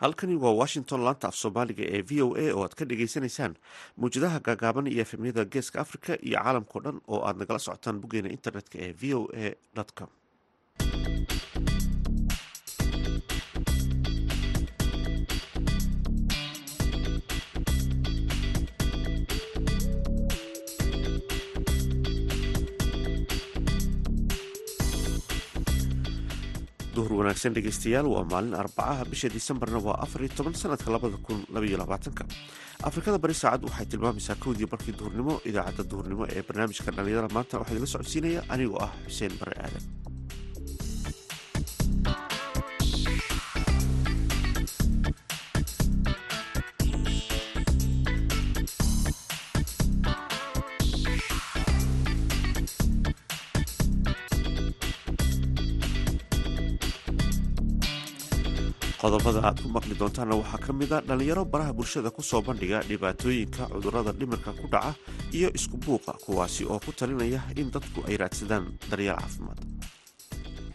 halkani 0.00 0.36
waa 0.42 0.52
washington 0.60 1.00
laanta 1.06 1.26
af 1.30 1.36
soomaaliga 1.42 1.84
ee 1.96 2.02
v 2.08 2.12
o 2.24 2.28
a 2.42 2.46
oo 2.56 2.62
aad 2.66 2.74
ka 2.78 2.84
dhagaysanaysaan 2.90 3.54
mawjadaha 4.00 4.38
gaagaaban 4.48 4.86
iyo 4.92 5.02
efemyada 5.06 5.44
geeska 5.54 5.80
africa 5.84 6.12
iyo 6.28 6.38
caalamkao 6.44 6.80
dhan 6.84 6.98
oo 7.12 7.20
aad 7.28 7.36
nagala 7.40 7.58
socotaan 7.66 8.00
boggeena 8.02 8.28
internetka 8.36 8.76
ee 8.86 8.92
v 9.00 9.14
o 9.18 9.20
a 9.44 9.84
com 9.98 10.10
duhur 27.00 27.12
wanaagsan 27.24 27.54
dhegeystayaal 27.56 28.04
waa 28.14 28.24
maalin 28.32 28.54
arbacaha 28.62 29.04
bisha 29.12 29.28
disembarna 29.32 29.78
waa 29.86 29.96
afar 30.04 30.20
iyo 30.24 30.32
toban 30.36 30.52
sanadka 30.62 30.90
labada 30.92 31.16
kun 31.26 31.38
labaiyo 31.54 31.78
labaatanka. 31.80 32.24
Afrikada 32.88 33.18
bari 33.18 33.34
saacad 33.34 33.64
waxay 33.68 33.86
tilmaamaysaa 33.92 34.36
kowdii 34.44 34.68
barkii 34.72 34.92
duhurnimo 35.00 35.40
idaacadda 35.48 35.84
duhurnimo 35.90 36.24
ee 36.36 36.42
barnaamijka 36.48 36.90
dhalinyarada 36.96 37.32
maanta 37.36 37.58
waxaa 37.60 37.72
idila 37.74 37.86
socodsiinaya 37.94 38.40
anigoo 38.54 38.80
ah 38.86 38.92
xuseen 39.08 39.32
bare 39.40 39.56
aadan 39.64 39.84
qodobada 59.30 59.48
aad 59.48 59.58
ku 59.62 59.68
maqli 59.76 59.94
doontaanna 60.00 60.34
waxaa 60.42 60.58
ka 60.66 60.72
mid 60.72 60.92
a 60.92 60.98
dhallinyaro 61.08 61.44
baraha 61.52 61.72
bulshada 61.78 62.10
ku 62.10 62.22
soo 62.22 62.42
bandhiga 62.42 62.78
dhibaatooyinka 62.88 63.62
cudurrada 63.72 64.12
dhimirka 64.18 64.50
ku 64.60 64.66
dhaca 64.72 64.94
iyo 65.32 65.48
isku 65.58 65.76
buuqa 65.84 66.12
kuwaasi 66.24 66.64
oo 66.66 66.78
ku 66.84 66.90
talinaya 66.92 67.40
in 67.60 67.70
dadku 67.70 68.02
ay 68.08 68.16
raadsadaan 68.22 68.64
daryeel 68.90 69.14
caafimaad. 69.20 69.58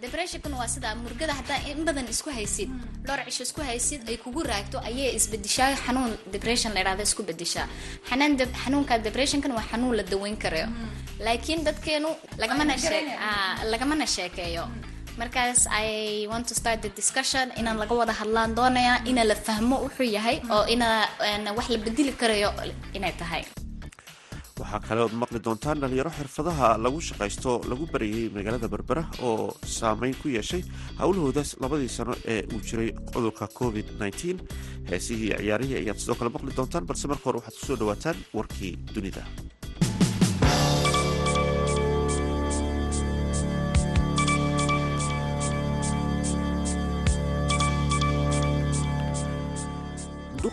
Debreshonkan 0.01 0.53
waa 0.59 0.67
sidaa 0.75 0.95
murgada 1.03 1.33
haddaa 1.39 1.59
in 1.71 1.83
badan 1.87 2.07
isku 2.07 2.29
haysid 2.37 2.69
dhowr 3.07 3.19
cisho 3.27 3.43
isku 3.43 3.61
haysid 3.69 4.01
ay 4.09 4.17
kugu 4.23 4.41
raagto 4.51 4.77
ayay 4.89 5.11
isbedishaa 5.19 5.75
xanuun 5.85 6.11
depression 6.31 6.71
la 6.75 6.79
idhahda 6.83 7.03
isku 7.03 7.23
bedishaa. 7.27 7.67
Xanaan 8.09 8.37
xanuunka 8.63 8.99
depressionkan 9.07 9.51
waa 9.57 9.65
xanuun 9.71 9.95
la 9.99 10.03
daweyn 10.03 10.37
karayo 10.43 10.67
laakiin 11.25 11.63
dadkeenu 11.67 12.09
lagamana 12.41 12.77
shee 12.77 13.03
lagamana 13.71 14.05
sheekeeyo 14.15 14.63
markaas 15.21 15.67
i 15.71 16.27
want 16.31 16.45
to 16.47 16.55
start 16.55 16.81
the 16.85 16.89
discussion. 16.89 17.51
Inaan 17.59 17.77
laga 17.83 17.95
wada 18.01 18.13
hadlaan 18.21 18.55
doonaya 18.55 18.93
ina 19.11 19.23
la 19.23 19.35
fahmo 19.35 19.77
wuxuu 19.85 20.07
yahay 20.17 20.37
oo 20.55 20.65
ina 20.75 21.07
wax 21.57 21.69
la 21.73 21.77
bedeli 21.85 22.11
karayo 22.21 22.49
inay 22.97 23.13
tahay. 23.21 23.43
Waxaa 24.59 24.79
kale 24.87 25.01
ood 25.05 25.13
maqli 25.21 25.39
doontaan 25.45 25.79
dhalinyaro 25.83 26.11
xirfadaha 26.17 26.67
lagu 26.85 26.99
shaqaysto 27.07 27.51
lagu 27.71 27.85
barayay 27.93 28.29
magaalada 28.35 28.67
berbera 28.73 29.03
oo 29.27 29.51
saameyn 29.77 30.15
ku 30.21 30.27
yeeshay 30.35 30.61
howlahoodaas 30.99 31.49
labadii 31.63 31.91
sano 31.97 32.13
ee 32.33 32.41
uu 32.55 32.61
jiray 32.69 32.89
cudurka 33.13 33.47
covid 33.59 33.87
nteen 33.99 34.37
heesihii 34.91 35.31
ciyaarihii 35.41 35.77
ayaad 35.81 35.99
sidoo 36.03 36.15
kale 36.19 36.29
maqli 36.35 36.55
doontaan 36.59 36.85
balse 36.89 37.05
marka 37.11 37.25
hore 37.27 37.37
waxaad 37.39 37.55
ku 37.59 37.65
soo 37.69 37.77
dhawaataan 37.81 38.17
warkii 38.37 38.73
dunida 38.95 39.23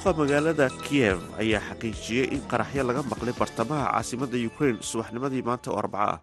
duqa 0.03 0.19
magaalada 0.19 0.67
kiyev 0.83 1.23
ayaa 1.39 1.63
xaqiijiyey 1.63 2.35
in 2.35 2.43
qaraxyo 2.51 2.83
laga 2.83 3.03
maqlay 3.07 3.31
bartamaha 3.39 3.87
caasimada 3.95 4.35
ukraine 4.35 4.83
subaxnimadii 4.83 5.47
maanta 5.47 5.71
oo 5.71 5.79
arbaco 5.79 6.19
ah 6.19 6.21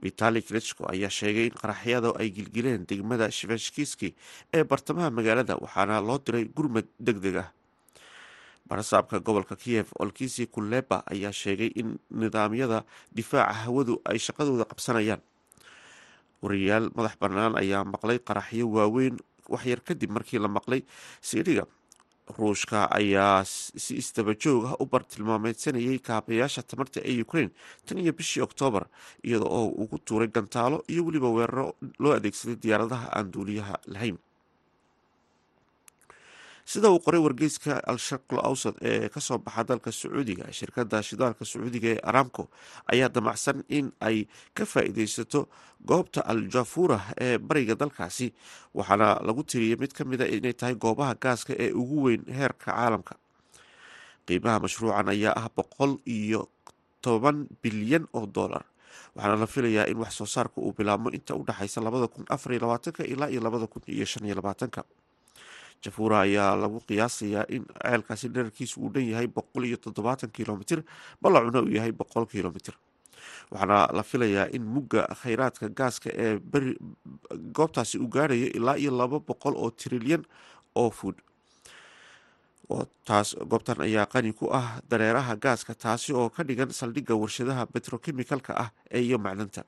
vitali 0.00 0.40
klitschko 0.40 0.88
ayaa 0.88 1.12
sheegay 1.12 1.52
in 1.52 1.52
qaraxyada 1.52 2.16
ay 2.16 2.32
gilgileen 2.32 2.86
degmada 2.88 3.28
shiveshkiski 3.28 4.14
ee 4.56 4.64
bartamaha 4.64 5.10
magaalada 5.12 5.60
waxaana 5.60 6.00
loo 6.00 6.16
diray 6.16 6.48
gurmad 6.48 6.88
deg 6.98 7.20
deg 7.20 7.36
ah. 7.44 7.48
Barasaabka 8.64 9.20
gobolka 9.20 9.52
kiyev 9.56 9.92
olkisi 10.00 10.46
kuleba 10.48 11.04
ayaa 11.04 11.32
sheegay 11.32 11.76
in 11.76 12.00
nidaamyada 12.08 12.84
difaaca 13.12 13.52
hawadu 13.68 14.00
ay 14.08 14.16
shaqadooda 14.16 14.64
qabsanayaan. 14.64 15.20
Wariyaal 16.40 16.88
madax 16.96 17.20
bannaan 17.20 17.52
ayaa 17.60 17.84
maqlay 17.84 18.16
qaraxyo 18.16 18.64
waaweyn 18.64 19.20
waxyar 19.52 19.84
kadib 19.84 20.08
markii 20.16 20.40
la 20.40 20.48
maqlay 20.48 20.80
siidhiga 21.20 21.68
ruushka 22.38 22.88
ayaa 22.98 23.44
si 23.44 23.92
isdaba 24.02 24.32
joog 24.42 24.64
ah 24.70 24.74
u 24.82 24.86
bartilmaameedsanayay 24.92 25.98
kaabayaasha 26.08 26.62
tamarta 26.70 27.00
ee 27.10 27.20
ukraine 27.26 27.50
tan 27.86 27.98
iyo 28.04 28.12
bishii 28.18 28.42
oktoobar 28.48 28.84
iyada 29.28 29.44
oo 29.58 29.66
uu 29.80 29.86
ku 29.92 29.98
tuuray 29.98 30.28
gantaalo 30.36 30.78
iyo 30.92 31.04
weliba 31.06 31.28
weeraro 31.36 31.66
loo 32.02 32.12
adeegsaday 32.18 32.56
diyaaradaha 32.64 33.06
aan 33.16 33.30
duuliyaha 33.34 33.74
lahayn 33.94 34.16
sida 36.72 36.88
uu 36.90 37.00
qoray 37.04 37.20
wargeyska 37.20 37.72
al-sharqul 37.92 38.40
awsad 38.48 38.74
ee 38.90 39.08
ka 39.14 39.20
soo 39.20 39.38
baxa 39.38 39.62
dalka 39.70 39.90
sacuudiga 39.92 40.46
shirkada 40.58 41.02
shidaalka 41.08 41.44
sacuudiga 41.44 41.88
ee 41.94 42.00
aramco 42.10 42.42
ayaa 42.92 43.08
damacsan 43.16 43.58
in 43.78 43.86
ay 44.08 44.24
ka 44.56 44.64
faa-iideysato 44.72 45.40
goobta 45.90 46.20
al 46.32 46.40
jafura 46.54 46.98
ee 47.26 47.36
bariga 47.38 47.74
dalkaasi 47.82 48.26
waxaana 48.78 49.08
lagu 49.26 49.42
tiriyay 49.50 49.76
mid 49.82 49.92
ka 49.98 50.04
mida 50.10 50.24
inay 50.36 50.54
tahay 50.60 50.74
goobaha 50.84 51.14
gaaska 51.24 51.52
ee 51.64 51.70
ugu 51.80 51.96
weyn 52.06 52.22
heerka 52.38 52.72
caalamka. 52.72 53.14
Qiimaha 54.26 54.58
mashruucan 54.64 55.08
ayaa 55.14 55.34
ah 55.36 55.48
boqol 55.56 55.92
iyo 56.16 56.48
toban 57.04 57.44
bilyan 57.62 58.08
oo 58.16 58.24
dollar 58.36 58.64
waxaana 59.14 59.36
la 59.42 59.46
filayaa 59.54 59.84
in 59.92 59.98
wax 60.02 60.12
soo 60.20 60.26
saarka 60.34 60.56
uu 60.64 60.72
bilaabmo 60.78 61.08
inta 61.16 61.32
u 61.36 61.44
dhexaysa 61.48 61.78
labada 61.84 62.08
kun 62.08 62.24
afariyo 62.34 62.60
labaatanka 62.64 63.02
ilaa 63.12 63.28
iyo 63.28 63.40
labada 63.46 63.66
kun 63.72 63.82
iyo 63.94 64.06
shan 64.12 64.24
iyo 64.24 64.34
labaatanka 64.40 64.80
jafura 65.82 66.20
ayaa 66.26 66.56
lagu 66.62 66.78
qiyaasayaa 66.88 67.44
in 67.56 67.62
ceelkaasi 67.82 68.28
dherarkiisu 68.34 68.76
uu 68.84 68.90
dhan 68.94 69.06
yahay 69.12 69.26
boqol 69.36 69.64
iyo 69.68 69.76
toddobaatan 69.84 70.30
kilomitr 70.36 70.82
ballacuna 71.22 71.60
uu 71.62 71.72
yahay 71.76 71.92
boqol 71.92 72.26
kilomitr 72.26 72.74
waxaana 73.50 73.78
la 73.96 74.02
filayaa 74.02 74.46
in 74.56 74.62
mugga 74.74 75.02
kheyraadka 75.22 75.68
gaaska 75.80 76.08
ee 76.24 76.32
goobtaasi 77.56 77.98
uu 77.98 78.08
gaarayo 78.16 78.48
ilaa 78.58 78.76
iyo 78.82 78.90
laba 79.00 79.18
boqol 79.28 79.54
oo 79.56 79.70
trilyan 79.70 80.22
oo 80.82 80.90
food 80.90 81.16
taas 83.04 83.36
goobtan 83.50 83.80
ayaa 83.86 84.06
qani 84.12 84.32
ku 84.32 84.48
ah 84.58 84.80
dareeraha 84.90 85.36
gaaska 85.36 85.74
taasi 85.74 86.12
oo 86.12 86.28
ka 86.36 86.42
dhigan 86.48 86.70
saldhigga 86.72 87.14
warshadaha 87.22 87.66
betrochemicalka 87.74 88.52
ah 88.64 88.68
ee 88.90 89.02
iyo 89.08 89.18
macdanta 89.26 89.62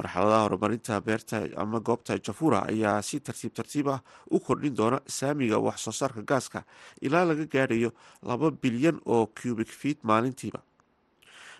marxaladaha 0.00 0.42
horumarinta 0.46 1.00
beerta 1.06 1.38
ama 1.62 1.80
goobta 1.88 2.16
jafura 2.26 2.60
ayaa 2.72 3.02
si 3.08 3.20
tartiib 3.20 3.52
tartiib 3.58 3.88
ah 3.94 4.00
u 4.30 4.40
kordhin 4.46 4.74
doona 4.80 4.98
saamiga 5.18 5.58
wax 5.66 5.78
soo 5.86 5.92
saarka 6.00 6.22
gaaska 6.32 6.64
ilaa 7.06 7.24
laga 7.30 7.44
gaadhayo 7.54 7.90
laba 8.30 8.50
bilyan 8.62 9.00
oo 9.14 9.26
cubic 9.40 9.68
feet 9.80 9.98
maalintiiba. 10.10 10.60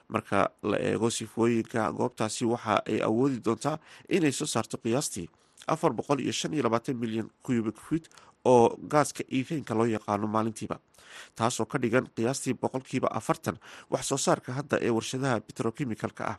Marka 0.09 0.51
la 0.63 0.77
eego 0.79 1.11
sifooyinka 1.11 1.93
goobtaasi 1.99 2.45
waxa 2.53 2.75
ay 2.91 2.99
awoodi 3.09 3.39
doontaa 3.45 3.77
inay 4.09 4.33
soo 4.33 4.47
saarto 4.55 4.77
qiyaastii 4.85 5.29
afar 5.67 5.93
boqol 5.99 6.21
iyo 6.25 6.33
shan 6.33 6.55
iyo 6.55 6.63
labaatan 6.67 6.97
milyan 7.03 7.29
cubic 7.47 7.77
feet 7.89 8.09
oo 8.45 8.77
gaaska 8.93 9.23
iifeenka 9.33 9.75
loo 9.75 9.87
yaqaano 9.87 10.27
maalintiiba 10.27 10.77
taasoo 11.39 11.67
ka 11.67 11.79
dhigan 11.83 12.07
qiyaastii 12.17 12.55
boqolkiiba 12.63 13.09
afartan 13.21 13.57
wax 13.91 14.05
soo 14.11 14.19
saarka 14.27 14.53
hadda 14.59 14.77
ee 14.87 14.91
warshadaha 14.97 15.41
betrochemicalka 15.47 16.25
ah 16.33 16.39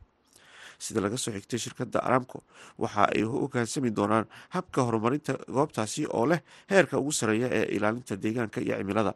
sida 0.85 0.99
laga 1.05 1.17
soo 1.23 1.31
xigtay 1.37 1.59
shirkadda 1.63 1.99
aramco. 2.07 2.37
Waxa 2.83 3.03
ay 3.15 3.23
u 3.23 3.29
hogaansami 3.43 3.89
doonaan 3.97 4.25
habka 4.55 4.79
horumarinta 4.87 5.33
goobtaasi 5.57 6.01
oo 6.17 6.25
leh 6.31 6.39
heerka 6.71 6.95
ugu 7.01 7.11
sareeya 7.19 7.47
ee 7.59 7.65
ilaalinta 7.77 8.13
deegaanka 8.23 8.59
iyo 8.65 8.75
cimilada. 8.79 9.13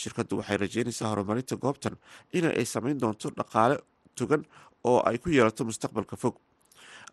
Shirkaddu 0.00 0.34
waxay 0.40 0.56
rajeynaysaa 0.62 1.08
horumarinta 1.12 1.54
goobtan 1.64 1.94
in 2.36 2.44
ay 2.60 2.64
sameyn 2.74 2.98
doonto 3.02 3.28
dhaqaale 3.38 3.76
togan 4.18 4.42
oo 4.90 4.98
ay 5.08 5.18
ku 5.22 5.28
yeelato 5.36 5.62
mustaqbalka 5.68 6.16
fog. 6.22 6.36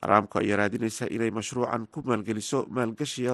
Aramco 0.02 0.40
ayaa 0.42 0.58
raadinaysa 0.58 1.06
inay 1.16 1.30
mashruucan 1.38 1.84
ku 1.94 2.02
maalgeliso 2.10 2.60
maalgashiya 2.76 3.34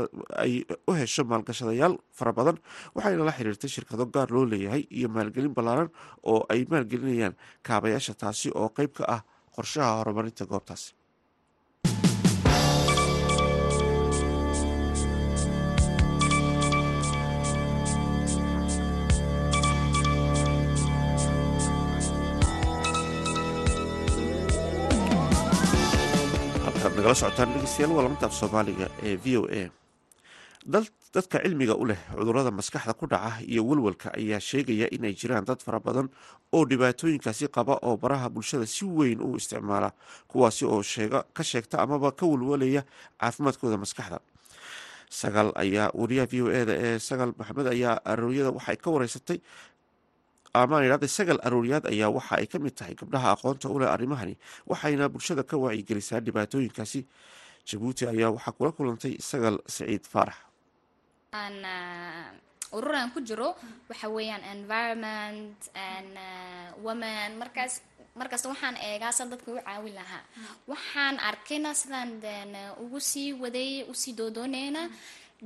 u 0.87 0.91
hesho 0.99 1.23
maalgashadayaal 1.31 1.95
fara 2.17 2.31
badan 2.35 2.57
waxayna 2.95 3.23
la 3.27 3.31
xiriirtay 3.37 3.69
shirkado 3.75 4.05
gaar 4.15 4.27
loo 4.35 4.43
leeyahay 4.51 4.83
iyo 4.97 5.07
maalgelin 5.15 5.53
ballaaran 5.57 5.87
oo 6.31 6.43
ay 6.53 6.61
maalgelinayaan 6.71 7.35
kaabayaasha 7.67 8.13
taasi 8.21 8.51
oo 8.61 8.67
qeyb 8.77 8.91
ka 8.99 9.03
ah 9.15 9.21
qorshaha 9.57 9.91
horumarinta 9.99 10.47
goobtaasi 10.53 10.89
halkaad 26.65 26.93
nagala 26.97 27.15
socotaan 27.21 27.53
dhegeystayaal 27.53 27.93
waa 27.95 28.03
lamantaaf 28.05 28.33
soomaaliga 28.39 28.87
ee 29.07 29.15
v 29.23 29.25
o 29.39 29.43
a 29.59 29.63
dadka 30.67 31.39
cilmiga 31.43 31.75
u 31.79 31.85
leh 31.87 31.97
cudurrada 32.11 32.51
maskaxda 32.51 32.93
ku 32.93 33.07
dhaca 33.07 33.39
iyo 33.47 33.63
walwalka 33.63 34.11
ayaa 34.19 34.39
sheegaya 34.39 34.87
inay 34.91 35.13
jiraan 35.15 35.45
dad 35.47 35.59
fara 35.63 35.79
badan 35.79 36.09
oo 36.51 36.65
dhibaatooyinkaasi 36.67 37.47
qaba 37.47 37.79
oo 37.87 37.95
baraha 37.97 38.27
bulshada 38.29 38.65
si 38.67 38.83
weyn 38.85 39.21
u 39.23 39.37
isticmaala 39.39 39.91
kuwaasi 40.27 40.65
oo 40.65 40.83
ka 41.33 41.43
sheegta 41.43 41.79
amaba 41.79 42.11
ka 42.11 42.25
walwalaya 42.25 42.83
caafimaadkooda 43.19 43.77
maskaxda. 43.79 44.19
Sagal 45.09 45.55
ayaa 45.55 45.87
wariyaha 45.95 46.27
v 46.27 46.41
o 46.43 46.47
eda 46.51 46.73
ee 46.75 46.99
sagal 46.99 47.31
maxamed 47.39 47.67
ayaa 47.71 47.95
arooryada 48.03 48.51
waxay 48.51 48.75
ka 48.75 48.91
wareysatay 48.91 49.39
amaan 50.53 50.83
idhahda 50.83 51.07
sagal 51.07 51.39
arooryaad 51.47 51.87
ayaa 51.87 52.11
waxa 52.11 52.35
ay 52.43 52.47
ka 52.51 52.59
mid 52.59 52.75
tahay 52.75 52.91
gabdhaha 52.99 53.39
aqoonta 53.39 53.71
u 53.71 53.79
leh 53.79 53.87
arrimahani 53.87 54.35
waxayna 54.67 55.07
bulshada 55.07 55.47
ka 55.47 55.55
wacyigelisaa 55.55 56.19
dhibaatooyinkaasi. 56.19 57.07
Jabuuti 57.67 58.03
ayaa 58.11 58.35
waxaa 58.35 58.51
kula 58.51 58.71
kulantay 58.75 59.15
sagal 59.23 59.63
saciid 59.63 60.03
faarax 60.03 60.43
ururan 62.77 63.11
ku 63.13 63.19
jiro 63.23 63.55
waxa 63.89 64.07
weeyaan 64.11 64.43
environment 64.55 65.55
woman 66.83 67.35
markaas 67.41 67.81
markasta 68.15 68.49
waxaan 68.51 68.75
eegaa 68.87 69.11
san 69.11 69.29
dadka 69.29 69.47
u 69.51 69.59
caawin 69.61 69.93
lahaa. 69.99 70.23
Waxaan 70.71 71.15
arkayna 71.29 71.71
sidaan 71.73 72.11
ugu 72.83 72.99
sii 72.99 73.33
waday 73.41 73.83
u 73.91 73.93
sii 73.93 74.13
doodooneyna 74.19 74.89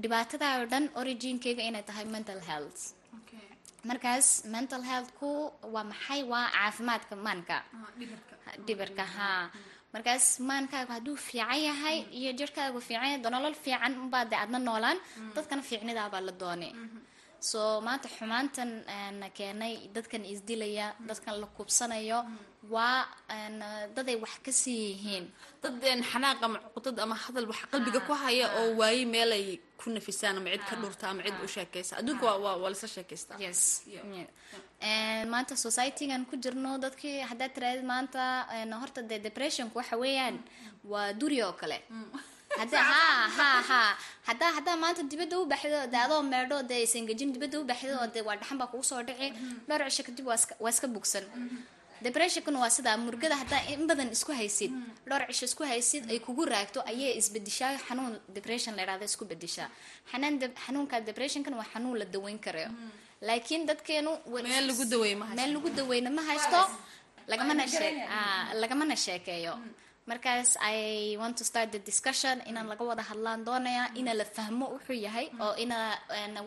dhibaatada 0.01 0.47
oo 0.59 0.65
dhan 0.71 0.85
originkeyga 0.99 1.63
inay 1.69 1.83
tahay 1.83 2.05
mental 2.05 2.39
health. 2.49 2.81
Markaas 3.89 4.45
mental 4.45 4.81
healthku 4.89 5.29
waa 5.73 5.83
maxay? 5.91 6.21
Waa 6.31 6.47
caafimaadka 6.55 7.15
maanka. 7.15 7.57
Dhibirka 8.65 9.03
haa 9.17 9.49
markaas 9.93 10.25
maankaagu 10.49 10.91
hadduu 10.95 11.15
fiican 11.27 11.59
yahay 11.67 11.97
iyo 12.19 12.31
jirhkaagu 12.39 12.79
fiican 12.87 13.07
yahay 13.11 13.19
nolol 13.35 13.55
fiican 13.63 13.93
unbaa 14.03 14.25
dee 14.31 14.39
adna 14.43 14.59
noolaan. 14.67 14.97
Dadkana 15.35 15.61
fiicnidaabaa 15.69 16.21
la 16.27 16.33
doonay 16.41 16.71
so 17.49 17.59
maanta 17.85 18.07
xumaantan 18.17 18.71
keenay 19.37 19.73
dadkan 19.95 20.23
isdilaya 20.33 20.87
dadkan 21.09 21.35
la 21.41 21.47
kubsanayo 21.57 22.19
waa 22.73 22.99
daday 23.95 24.15
wax 24.23 24.33
ka 24.45 24.51
sii 24.61 24.79
yihiin. 24.89 25.25
Dad 25.63 25.73
xanaaq 26.11 26.39
ama 26.45 26.57
cuqdad 26.75 26.97
ama 27.03 27.15
hadal 27.23 27.45
wax 27.51 27.59
qalbiga 27.71 27.99
ku 28.07 28.13
haya 28.23 28.45
oo 28.59 28.69
waaye 28.79 29.05
meel 29.13 29.31
ay 29.39 29.47
ku 29.83 29.89
nafisaan 29.95 30.37
ama 30.39 30.49
cid 30.53 30.63
ka 30.69 30.75
dhurta 30.81 31.05
ama 31.11 31.21
cid 31.25 31.35
u 31.45 31.47
waa 32.43 32.69
lasla 32.73 32.89
sheekaystaa 32.95 33.37
yes. 33.45 33.61
maanta 35.33 35.53
societygan 35.65 36.21
ku 36.29 36.35
jirno 36.43 36.71
dadkii 36.85 37.17
haddaad 37.29 37.51
tiraadid 37.55 37.85
maanta 37.93 38.21
horta 38.81 39.01
dee 39.09 39.19
depressionku 39.27 39.75
waxa 39.81 39.95
weeyaan 40.03 40.37
waa 40.91 41.07
duri 41.19 41.39
oo 41.47 41.53
kale. 41.61 41.79
Hada 42.59 42.79
ha 42.91 43.03
ha 43.37 43.49
ha. 43.69 43.81
Haddaa 44.27 44.75
maanta 44.83 45.01
dibadda 45.11 45.35
u 45.41 45.45
baxdo 45.51 45.79
de 45.93 45.97
adoo 46.05 46.21
meedho 46.33 46.57
dee 46.69 46.81
isengejin 46.87 47.29
dibadda 47.35 47.55
u 47.61 47.63
baxdo 47.71 47.93
oo 48.01 48.07
dee 48.13 48.23
waa 48.27 48.35
dhaxan 48.39 48.57
baa 48.61 48.67
kugu 48.71 48.83
soo 48.91 49.01
dhici 49.07 49.27
dhowr 49.67 49.81
cisho 49.89 50.03
kadib 50.07 50.25
waa 50.29 50.35
iska 50.41 50.53
waa 50.63 50.71
iska 50.75 50.87
bugsan 50.95 51.25
depressionkuna 52.05 52.59
waa 52.63 52.69
sidaa 52.77 52.97
murgada 52.97 53.35
haddaa 53.41 53.61
in 53.73 53.87
badan 53.89 54.09
isku 54.15 54.31
haysid. 54.39 54.71
Dhowr 55.09 55.23
cisho 55.29 55.45
isku 55.51 55.63
haysid 55.71 56.03
ay 56.11 56.19
kugu 56.19 56.45
raagto 56.53 56.79
ayay 56.91 57.13
isbedishaa 57.21 57.73
xanuun 57.87 58.13
depression 58.37 58.73
la 58.77 58.83
idhahda 58.85 59.05
isku 59.11 59.25
bedishaa 59.31 59.69
xanaan 60.11 60.35
xanuunka 60.65 60.95
depressionkan 61.09 61.53
waa 61.59 61.67
xanuun 61.73 61.97
la 62.01 62.05
daweyn 62.15 62.39
karayo 62.45 62.69
laakiin 63.27 63.65
dadkeenu 63.69 64.11
meel 64.43 64.67
lagu 65.53 65.69
daweyna 65.77 66.09
ma 66.17 66.21
haysto. 66.29 66.61
lagamana 67.31 67.63
shee 67.67 67.91
lagamana 68.61 68.95
sheekeeyo 69.05 69.53
markaas 70.09 70.57
i 70.73 71.15
want 71.21 71.35
to 71.37 71.43
start 71.49 71.69
the 71.75 71.79
discussion 71.89 72.41
inaan 72.49 72.67
laga 72.71 72.83
wada 72.89 73.03
hadlaan 73.09 73.45
doonaya 73.47 73.83
ina 73.99 74.13
la 74.13 74.25
fahmo 74.25 74.65
wuxuu 74.75 74.97
yahay 75.07 75.27
oo 75.45 75.53
ina 75.63 75.77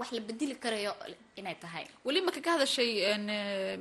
wax 0.01 0.11
la 0.17 0.21
bedeli 0.29 0.55
karayo 0.65 0.93
inay 1.41 1.55
tahay. 1.62 1.85
Weli 2.06 2.21
maka 2.27 2.41
ka 2.47 2.51
hadashay 2.59 2.91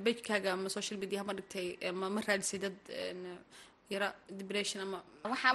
bejkaaga 0.06 0.50
ama 0.54 0.70
social 0.70 0.98
media 1.04 1.24
ma 1.28 1.34
dhigtay 1.34 1.68
ma 2.00 2.06
ma 2.16 2.22
raadisay 2.28 2.60
dad 2.66 2.78
yara 3.94 4.10
depression 4.40 4.80
ama 4.86 5.00
waxa 5.26 5.50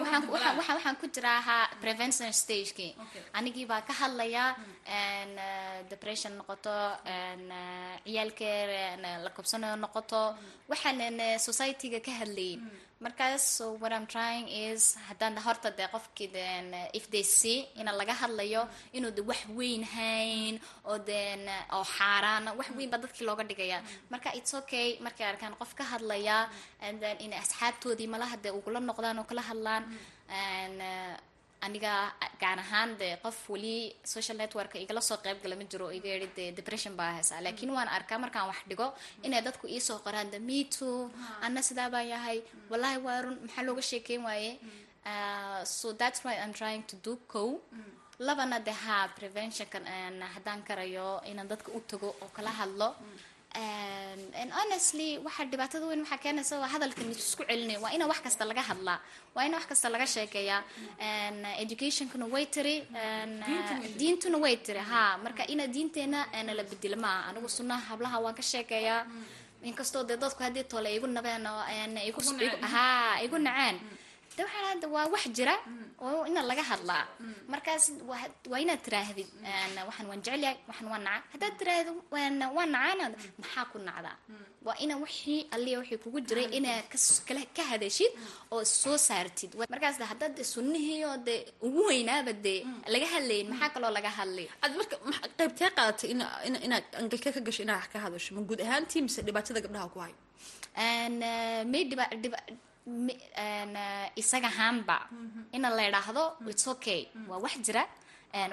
waxaan 0.58 0.96
ku 1.00 1.06
jiraa 1.14 1.38
ahaa 1.42 1.64
prevention 1.82 2.28
stagekii 2.40 2.92
anigii 3.38 3.66
baa 3.70 3.82
ka 3.88 3.92
hadlaya 4.00 4.44
depression 5.90 6.32
noqoto 6.38 6.74
ciyaalkeer 8.04 8.68
la 9.24 9.30
qabsanayo 9.36 9.76
noqoto. 9.84 10.22
Waxaan 10.70 11.18
societyga 11.46 12.00
ka 12.06 12.12
hadlayin 12.20 12.60
markaas 13.04 13.42
so 13.56 13.64
what 13.80 13.92
i'm 13.96 14.06
trying 14.14 14.46
is 14.50 14.82
haddaan 15.08 15.36
horta 15.46 15.70
dee 15.78 15.86
qofkii 15.94 16.28
den 16.36 16.74
if 16.98 17.04
they 17.12 17.22
see 17.22 17.58
ina 17.80 17.92
laga 18.00 18.14
hadlayo 18.22 18.62
inuu 18.96 19.12
de 19.18 19.22
wax 19.30 19.40
weyn 19.58 19.82
hayn 19.94 20.54
oo 20.90 20.98
den 21.10 21.42
oo 21.76 21.84
xaaraana 21.96 22.50
wax 22.58 22.68
weyn 22.78 22.90
baa 22.92 22.98
dadkii 23.04 23.26
looga 23.28 23.44
dhigaya. 23.50 23.78
Marka 24.10 24.28
it's 24.38 24.52
okay 24.60 24.88
markay 25.06 25.26
arkaan 25.32 25.54
qof 25.60 25.70
ka 25.78 25.84
hadlaya 25.92 26.38
and 26.86 26.98
then 27.02 27.16
in 27.24 27.32
asxaabtoodii 27.42 28.08
malaha 28.14 28.36
dee 28.44 28.50
ugula 28.58 28.80
noqdaan 28.88 29.18
oo 29.22 29.26
kala 29.30 29.42
hadlaan 29.50 29.84
aniga 31.66 31.92
gaan 32.42 32.58
ahaan 32.64 32.90
dee 33.00 33.14
qof 33.24 33.36
weli 33.52 33.76
social 34.14 34.36
network 34.42 34.72
igala 34.84 35.00
soo 35.08 35.18
qayb 35.24 35.38
gala 35.42 35.54
ma 35.60 35.64
jiro 35.72 35.86
iga 35.98 36.08
yidhi 36.14 36.28
dee 36.38 36.50
depression 36.58 36.94
baa 37.00 37.12
haysaa. 37.18 37.40
Laakiin 37.46 37.70
waan 37.76 37.88
arkaa 37.98 38.18
markaan 38.24 38.46
wax 38.50 38.60
dhigo 38.70 38.86
inay 39.26 39.42
dadku 39.48 39.66
iisoo 39.74 39.98
qoraan 40.06 40.30
the 40.34 40.38
me 40.48 40.58
too 40.76 41.10
anna 41.46 41.60
sidaa 41.68 41.88
baa 41.94 42.04
yahay 42.14 42.38
wallahi 42.70 42.98
waa 43.06 43.18
run 43.24 43.36
maxaa 43.44 43.64
looga 43.68 43.82
sheekeyn 43.90 44.22
waaye? 44.28 44.52
So 45.78 45.86
that's 46.00 46.20
why 46.24 46.34
i'm 46.42 46.52
trying 46.60 46.82
to 46.90 46.96
do 47.06 47.12
co 47.32 47.42
labana 48.26 48.58
de 48.66 48.72
ha 48.84 48.96
preventionkan 49.18 49.84
haddaan 50.34 50.60
karayo 50.68 51.08
inaan 51.30 51.48
dadka 51.52 51.68
u 51.78 51.80
tago 51.90 52.08
oo 52.22 52.28
kala 52.36 52.50
hadlo. 52.60 52.88
And 52.98 53.37
honestly 54.60 55.18
waxa 55.26 55.44
dhibaatada 55.50 55.86
weyn 55.90 56.00
waxaa 56.04 56.20
keenaysa 56.24 56.54
waa 56.62 56.70
hadalkan 56.74 57.10
isku 57.10 57.42
celinaya 57.48 57.78
waa 57.84 57.92
ina 57.96 58.06
wax 58.10 58.20
kasta 58.26 58.44
laga 58.50 58.62
hadlaa 58.70 58.98
waa 59.34 59.44
ina 59.48 59.56
wax 59.58 59.66
kasta 59.70 59.88
laga 59.94 60.06
sheekeeyaa. 60.06 60.62
Educationkuna 61.64 62.26
way 62.34 62.46
tiri 62.54 62.76
diintuna 64.00 64.38
way 64.44 64.56
tiri. 64.56 64.80
ha 64.90 65.18
marka 65.24 65.42
ina 65.52 65.66
diinteena 65.66 66.26
la 66.58 66.62
bedelo 66.70 66.96
maaha 67.04 67.28
anigu 67.30 67.48
sunnaha 67.48 67.82
hablaha 67.90 68.16
waan 68.24 68.34
ka 68.34 68.42
sheekeeyaa. 68.42 69.02
Inkastoo 69.68 70.04
dee 70.08 70.16
dadku 70.16 70.42
haddii 70.42 70.64
tole 70.70 70.88
igu 70.96 71.06
nabeen 71.06 71.46
oo 71.46 71.62
ha 72.74 73.18
igu 73.24 73.38
naceen 73.38 73.76
de 74.38 74.42
waxaa 74.46 74.88
waa 74.94 75.06
wax 75.14 75.24
jira 75.36 75.54
oo 76.06 76.22
ina 76.30 76.40
laga 76.50 76.62
hadlaa. 76.70 77.04
Markaas 77.52 77.84
waa 78.50 78.60
inaad 78.64 78.80
tiraahdid 78.86 79.28
waxaan 79.88 80.06
waan 80.10 80.20
jecelyahay 80.24 80.56
waxaan 80.68 80.88
waan 80.92 81.02
naca 81.08 81.24
haddaad 81.32 81.54
tiraahdo 81.60 81.92
waan 82.14 82.34
nacaana 82.74 83.04
maxaa 83.42 83.64
ku 83.72 83.76
nacdaa? 83.88 84.16
Waa 84.66 84.76
ina 84.84 84.94
wixii 85.04 85.40
alliya 85.54 85.78
wixii 85.82 86.00
kugu 86.04 86.18
jiray 86.28 86.46
inaa 86.58 86.80
kala 87.28 87.42
ka 87.56 87.62
hadashid 87.70 88.12
oo 88.54 88.62
soo 88.64 88.96
saartid. 89.08 89.50
Markaas 89.74 89.96
haddaad 90.12 90.32
de 90.38 90.44
sunnihii 90.54 91.04
oo 91.10 91.16
de 91.28 91.34
ugu 91.66 91.80
weynaaba 91.90 92.32
dee 92.44 92.60
laga 92.94 93.06
hadlayin 93.14 93.46
maxaa 93.52 93.70
kaloo 93.74 93.92
laga 93.98 94.10
hadlay? 94.18 94.46
Aad 94.62 94.72
marka 94.80 94.96
qaybtee 95.38 95.70
qaadatay 95.76 96.08
ina 96.14 96.24
ina 96.48 96.58
inaad 96.66 96.84
angalkee 97.00 97.32
ka 97.36 97.40
gasho 97.46 97.62
inaad 97.66 97.80
wax 97.82 97.88
ka 97.94 97.98
hadasho? 98.04 98.30
Ma 98.36 98.40
guud 98.48 98.60
ahaantii 98.66 99.02
mise 99.06 99.20
dhibaatada 99.26 99.60
gabdhaha 99.64 99.88
ku 99.94 99.98
dhiba 102.22 102.38
isaga 104.20 104.48
haanba 104.58 104.98
ina 105.52 105.68
la 105.70 105.82
idhaahdo 105.88 106.24
its 106.50 106.66
okay. 106.74 107.00
Waa 107.28 107.38
wax 107.44 107.54
jira 107.66 107.84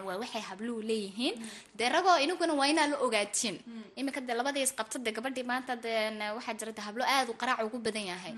waa 0.08 0.18
waxay 0.22 0.42
habluhu 0.50 0.82
leeyihiin. 0.90 1.36
Dee 1.78 1.90
ragoo 1.90 2.18
inaguna 2.24 2.54
waa 2.60 2.68
inaa 2.72 2.88
la 2.92 2.98
ogaatiin 3.06 3.58
iminka 4.00 4.22
dee 4.22 4.36
labadiis 4.40 4.72
qabta 4.78 5.00
gabadhii 5.18 5.44
maanta 5.52 5.76
dee 5.76 6.32
waxaa 6.38 6.54
jira 6.60 6.72
de 6.78 6.82
hablo 6.88 7.04
aada 7.04 7.32
u 7.32 7.36
qaraac 7.42 7.60
ugu 7.68 7.80
badan 7.86 8.06
yahay. 8.12 8.34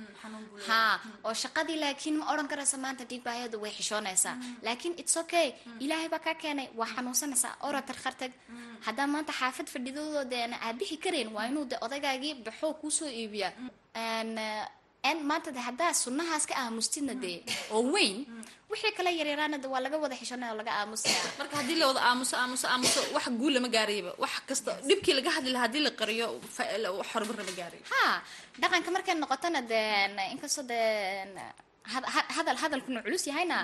Ha 0.67 0.99
oo 1.25 1.33
shaqadii 1.43 1.77
laakiin 1.83 2.15
ma 2.19 2.25
odhan 2.33 2.47
karaysa 2.51 2.77
maanta 2.77 3.03
dhiigbaayadu 3.09 3.61
way 3.63 3.71
xishoonaysaa. 3.77 4.35
Laakiin 4.65 4.93
its 5.01 5.17
okay. 5.17 5.47
Ilaahay 5.79 6.09
baa 6.09 6.19
kaa 6.25 6.33
keenay 6.41 6.67
waa 6.79 6.89
xanuunsanaysaa. 6.95 7.53
Ora 7.67 7.81
tarkhartag. 7.81 8.31
Haddaa 8.85 9.07
maanta 9.13 9.31
xaafad 9.39 9.67
fadhidoodo 9.73 10.23
dee 10.31 10.43
aabixi 10.67 10.97
karayn 10.97 11.29
waa 11.35 11.45
inuu 11.49 11.65
de 11.71 11.75
odaygaagii 11.85 12.33
baxoo 12.45 12.73
kuusoo 12.81 13.09
iibiya 13.09 13.49
maanta 15.03 15.51
de 15.55 15.59
haddaa 15.59 15.93
sunnahaas 15.93 16.45
ka 16.49 16.53
aamustidna 16.63 17.13
dee 17.23 17.39
oo 17.71 17.81
weyn 17.93 18.15
wixii 18.71 18.91
kale 18.97 19.09
yaryaraana 19.19 19.57
waa 19.73 19.81
laga 19.85 19.97
wada 20.03 20.15
xishanaya 20.21 20.51
oo 20.53 20.57
laga 20.61 20.71
aamusaya 20.79 21.19
marka 21.39 21.55
haddii 21.59 21.77
la 21.79 21.85
wada 21.91 22.01
aamuso 22.09 22.35
aamuso 22.37 22.65
aamuso 22.73 22.99
wax 23.15 23.25
guul 23.39 23.53
lama 23.55 23.69
gaarayaba. 23.75 24.11
Wax 24.23 24.33
kasta 24.49 24.71
dhibkii 24.89 25.15
laga 25.19 25.29
hadli 25.35 25.49
lahaa 25.55 25.65
haddii 25.67 25.83
la 25.87 25.91
qariyo 25.99 26.27
horumar 27.11 27.35
lama 27.39 27.53
gaarayo 27.59 27.83
ha 27.93 28.03
dhaqanka 28.61 28.89
markay 28.95 29.15
noqotona 29.15 29.59
dee 29.71 30.27
inkastoo 30.33 30.63
dee 30.71 30.85
hadal 32.37 32.57
hadalkuna 32.63 32.99
culus 33.05 33.23
yahayna 33.31 33.57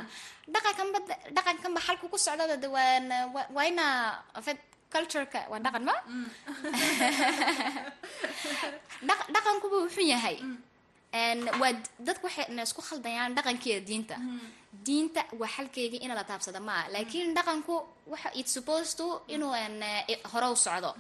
dhaqankanba 0.54 1.00
dhaqankanba 1.38 1.80
xalku 1.88 2.06
ku 2.14 2.18
socdada 2.26 2.56
de 2.64 2.68
waa 2.76 3.46
waa 3.56 3.66
ina 3.72 3.86
fed 4.46 4.60
cultureka 4.94 5.40
waa 5.52 5.60
dhaqan 5.66 5.84
ma 5.90 5.96
dhaqankuba 9.36 9.76
wuxuu 9.84 10.06
yahay? 10.14 10.38
Een, 10.40 10.56
waa 11.62 11.72
dadku 12.08 12.24
waxay 12.28 12.46
na 12.56 12.62
isku 12.68 12.82
khaldayaan 12.90 13.32
dhaqankiiyo 13.38 13.80
diinta. 13.90 14.16
Diinta 14.86 15.22
waa 15.40 15.50
xalkeygii 15.56 16.02
in 16.06 16.12
la 16.20 16.24
taabsada 16.30 16.60
ma 16.68 16.74
aha 16.80 16.90
laakiin 16.94 17.30
dhaqanku 17.38 17.74
it 18.40 18.48
supposed 18.56 18.94
to 19.00 19.06
inuu 19.36 19.54
een, 19.64 19.78
eh, 19.82 20.18
hore 20.32 20.48
u 20.54 20.56
socdo. 20.66 20.92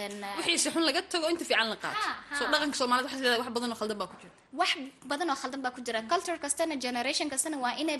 Een, 0.00 0.16
eh, 0.24 0.36
wixii 0.38 0.58
si 0.62 0.68
xun 0.74 0.82
laga 0.88 1.00
tago 1.12 1.26
inta 1.32 1.44
fiican 1.48 1.68
la 1.72 1.76
qaato. 1.84 2.06
Soo 2.38 2.46
dhaqanka 2.52 2.76
soomaalida 2.80 3.06
waxaa 3.08 3.20
leedahay 3.22 3.40
wax 3.44 3.52
badan 3.56 3.70
oo 3.72 3.76
khaldan 3.80 3.98
baa 4.00 4.08
ku 4.12 4.16
jirta 4.22 4.38
wax 4.60 4.70
badan 5.10 5.30
oo 5.32 5.36
khaldan 5.42 5.60
baa 5.64 5.72
ku 5.76 5.80
jira. 5.86 5.98
Culture 6.12 6.38
kastana 6.44 6.74
generation 6.84 7.26
kastana 7.32 7.56
waa 7.64 7.74
inay 7.82 7.98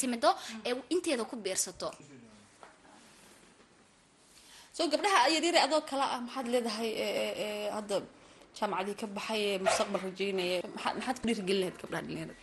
timido 0.00 0.30
ee 0.68 0.74
inteeda 0.94 1.24
ku 1.30 1.36
biirsato 1.44 1.88
soo 4.76 4.86
gabdhaha 4.92 5.28
yaryare 5.34 5.60
adoo 5.66 5.80
kale 5.90 6.04
ah 6.14 6.20
maxaad 6.26 6.46
leedahay 6.54 6.90
ee, 7.04 7.10
ee, 7.22 7.32
ee, 7.44 7.70
hadda 7.76 7.96
jaamacadii 8.58 8.96
ka 9.00 9.06
baxay 9.16 9.40
ee 9.50 9.58
mustaqbal 9.66 10.00
rajeynaya 10.08 10.58
maxaad 10.76 11.16
ku 11.20 11.26
dhiirigelin 11.28 11.60
lahayd 11.62 11.76
gabdhaha 11.82 12.02
dhalinyarada? 12.02 12.34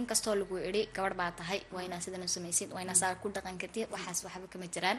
Inkastoo 0.00 0.34
lagu 0.40 0.54
idhi 0.68 0.82
gabadh 0.96 1.16
baa 1.20 1.30
tahay 1.40 1.60
waa 1.74 1.82
inaa 1.88 2.00
sidan 2.04 2.22
u 2.26 2.28
samaysid 2.36 2.68
waa 2.74 2.82
inaa 2.86 2.98
saa 3.02 3.14
ku 3.22 3.28
dhaqan 3.36 3.58
kartid 3.62 3.88
waxaas 3.94 4.24
waxba 4.26 4.46
kama 4.52 4.66
jiraan. 4.74 4.98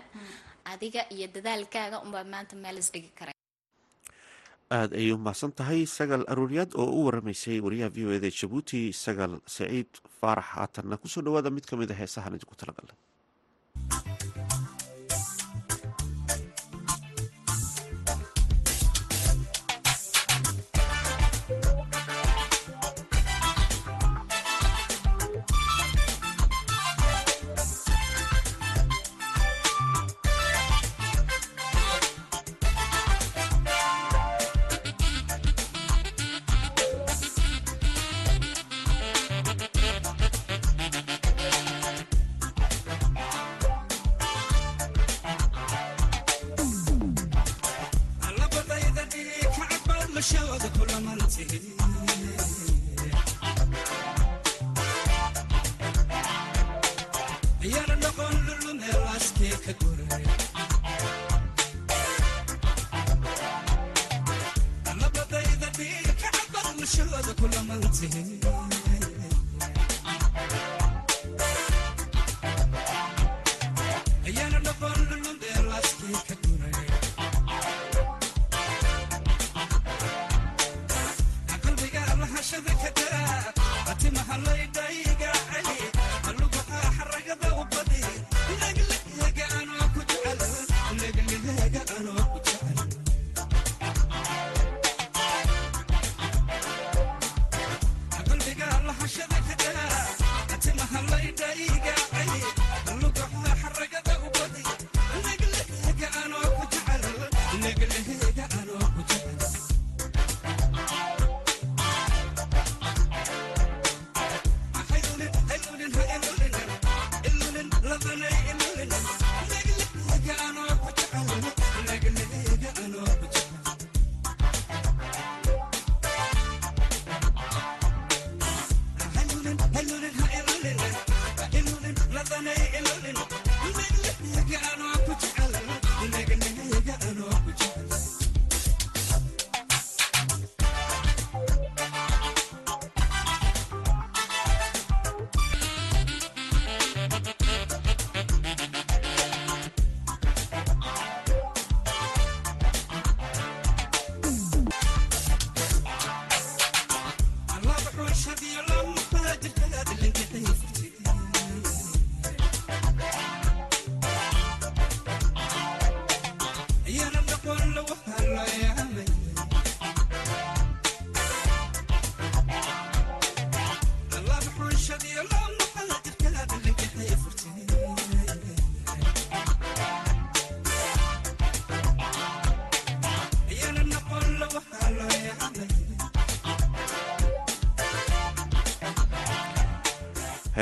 Adiga 0.74 1.02
iyo 1.16 1.28
dadaalkaaga 1.36 1.98
unbaa 2.06 2.24
maanta 2.34 2.56
meel 2.64 2.78
isdhigi 2.84 3.12
kara 3.20 3.32
aada 4.78 4.96
ayay 5.00 5.12
u 5.16 5.18
mahadsan 5.26 5.52
tahay 5.60 5.82
sagal 5.98 6.24
arooryaad 6.32 6.72
oo 6.82 6.90
u 6.98 7.06
waramaysay 7.08 7.58
wariyaha 7.66 7.90
v 7.96 7.98
o 8.08 8.10
eda 8.18 8.30
jabuuti 8.40 8.80
sagal 9.04 9.34
saciid 9.56 9.90
faarax 10.20 10.48
haatanna 10.56 10.96
ku 11.02 11.08
soo 11.14 11.22
dhawaada 11.26 11.50
mid 11.58 11.66
ka 11.70 11.76
mid 11.80 11.90
a 11.94 11.96
heesahan 12.02 12.36
idinku 12.38 12.56
talagalnay 12.62 12.98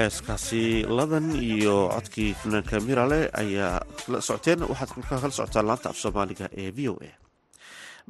heeskaasi 0.06 0.86
ladan 0.98 1.34
iyo 1.34 1.90
codkii 1.94 2.34
fanaanka 2.42 2.78
mirale 2.88 3.20
ayaa 3.42 3.82
la 4.14 4.22
socoteen. 4.22 4.62
Waxaad 4.70 4.92
kala 5.10 5.32
socotaan 5.34 5.66
laanta 5.70 5.90
af 5.90 5.98
soomaaliga 5.98 6.46
ee 6.62 6.70
v 6.78 6.90
o 6.94 6.96
a. 7.02 7.10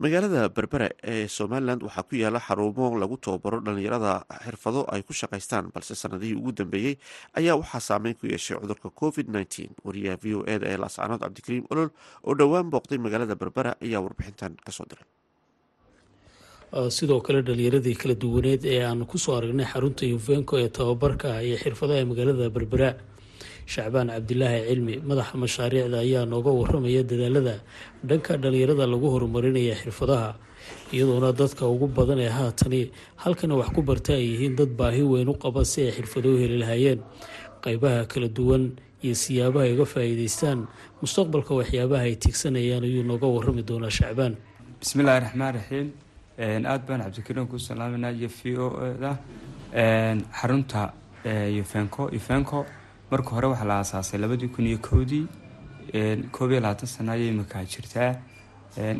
Magaalada 0.04 0.50
berbera 0.52 0.90
ee 1.04 1.28
somalilan 1.38 1.80
waxaa 1.88 2.04
ku 2.04 2.16
yaalla 2.20 2.40
xarumo 2.48 2.86
lagu 3.00 3.16
tababaro 3.18 3.64
dhalinyarada 3.66 4.14
xirfado 4.44 4.84
ay 4.92 5.02
ku 5.08 5.14
shaqaystaan 5.16 5.72
balse 5.74 5.96
sanadihii 5.96 6.36
ugu 6.36 6.52
dambeeyey 6.52 6.96
ayaa 7.40 7.56
waxaa 7.62 7.80
saameyn 7.90 8.16
ku 8.20 8.28
yeeshay 8.28 8.60
cudurka 8.60 8.90
covid 9.02 9.32
nteen 9.32 9.72
wariyaha 9.88 10.18
v 10.24 10.26
o 10.36 10.40
eda 10.54 10.68
ee 10.68 10.78
laascanood 10.84 11.22
cabdikariim 11.24 11.64
olol 11.72 11.90
oo 12.28 12.34
dhowaan 12.40 12.68
booqday 12.74 13.00
magaalada 13.06 13.36
berbera 13.40 13.72
ayaa 13.86 14.04
warbixintan 14.04 14.60
ka 14.66 14.72
soo 14.76 14.84
diray 14.92 15.08
sidoo 16.90 17.22
kale 17.22 17.42
dhalinyaradii 17.42 17.96
kala 17.96 18.16
duwaneed 18.16 18.66
ee 18.66 18.82
aan 18.84 19.06
ku 19.06 19.18
soo 19.18 19.36
aragnay 19.38 19.66
xarunta 19.66 20.06
yufenko 20.06 20.60
ee 20.60 20.70
tababarka 20.70 21.42
iyo 21.44 21.58
xirfadaha 21.58 22.06
magaalada 22.06 22.50
berbera 22.50 22.90
shacbaan 23.66 24.10
cabdilaahi 24.10 24.68
cilmi 24.70 24.96
madaxa 25.10 25.38
mashaariicda 25.38 25.98
ayaa 26.06 26.26
nooga 26.26 26.52
waramaya 26.52 27.04
dadaalada 27.04 27.56
dhanka 28.04 28.38
dhalinyarada 28.38 28.86
lagu 28.88 29.08
horumarinaya 29.14 29.76
xirfadaha 29.82 30.36
iyadoona 30.94 31.32
dadka 31.32 31.64
ugu 31.68 31.88
badan 31.88 32.20
ee 32.20 32.30
haatani 32.38 32.82
halkana 33.24 33.56
wax 33.56 33.70
ku 33.76 33.82
barta 33.82 34.14
ay 34.20 34.26
yihiin 34.36 34.56
dad 34.60 34.70
baahi 34.80 35.02
weyn 35.12 35.30
u 35.30 35.36
qaba 35.44 35.64
si 35.66 35.82
ay 35.88 35.92
xirfado 35.98 36.28
u 36.36 36.38
heli 36.42 36.58
lahayeen 36.64 37.00
qeybaha 37.64 38.06
kala 38.12 38.28
duwan 38.28 38.64
iyo 39.06 39.16
siyaabaha 39.16 39.66
ay 39.66 39.74
uga 39.78 39.86
faa-iideystaan 39.94 40.60
mustaqbalka 41.02 41.52
waxyaabaha 41.60 42.04
ay 42.10 42.16
tiigsanayaan 42.20 42.84
ayuu 42.84 43.04
nooga 43.06 43.28
warami 43.36 43.62
doonaa 43.64 43.90
shacbaan. 44.00 44.34
Bismillahi 44.82 45.20
raxmaan 45.26 45.54
raxiim 45.58 45.88
aada 46.38 46.84
baan 46.88 47.02
cabdikariim 47.04 47.48
ku 47.48 47.58
salaaminaa 47.60 48.12
iyo 48.12 48.30
v 48.38 48.58
o 48.60 48.68
da 49.04 49.12
xarunta 50.40 50.94
ufenco 51.62 52.04
ufenco 52.18 52.66
marka 53.12 53.30
hore 53.36 53.48
waxaa 53.54 53.66
la 53.72 53.76
aasaasay 53.82 54.20
labadii 54.20 54.48
kun 54.56 54.66
iyo 54.68 54.78
kowdii. 54.78 55.28
Koob 56.32 56.52
iyo 56.52 56.60
labaatan 56.60 56.88
sana 56.88 57.12
ayay 57.14 57.30
iminkaa 57.30 57.64
jirtaa 57.64 58.12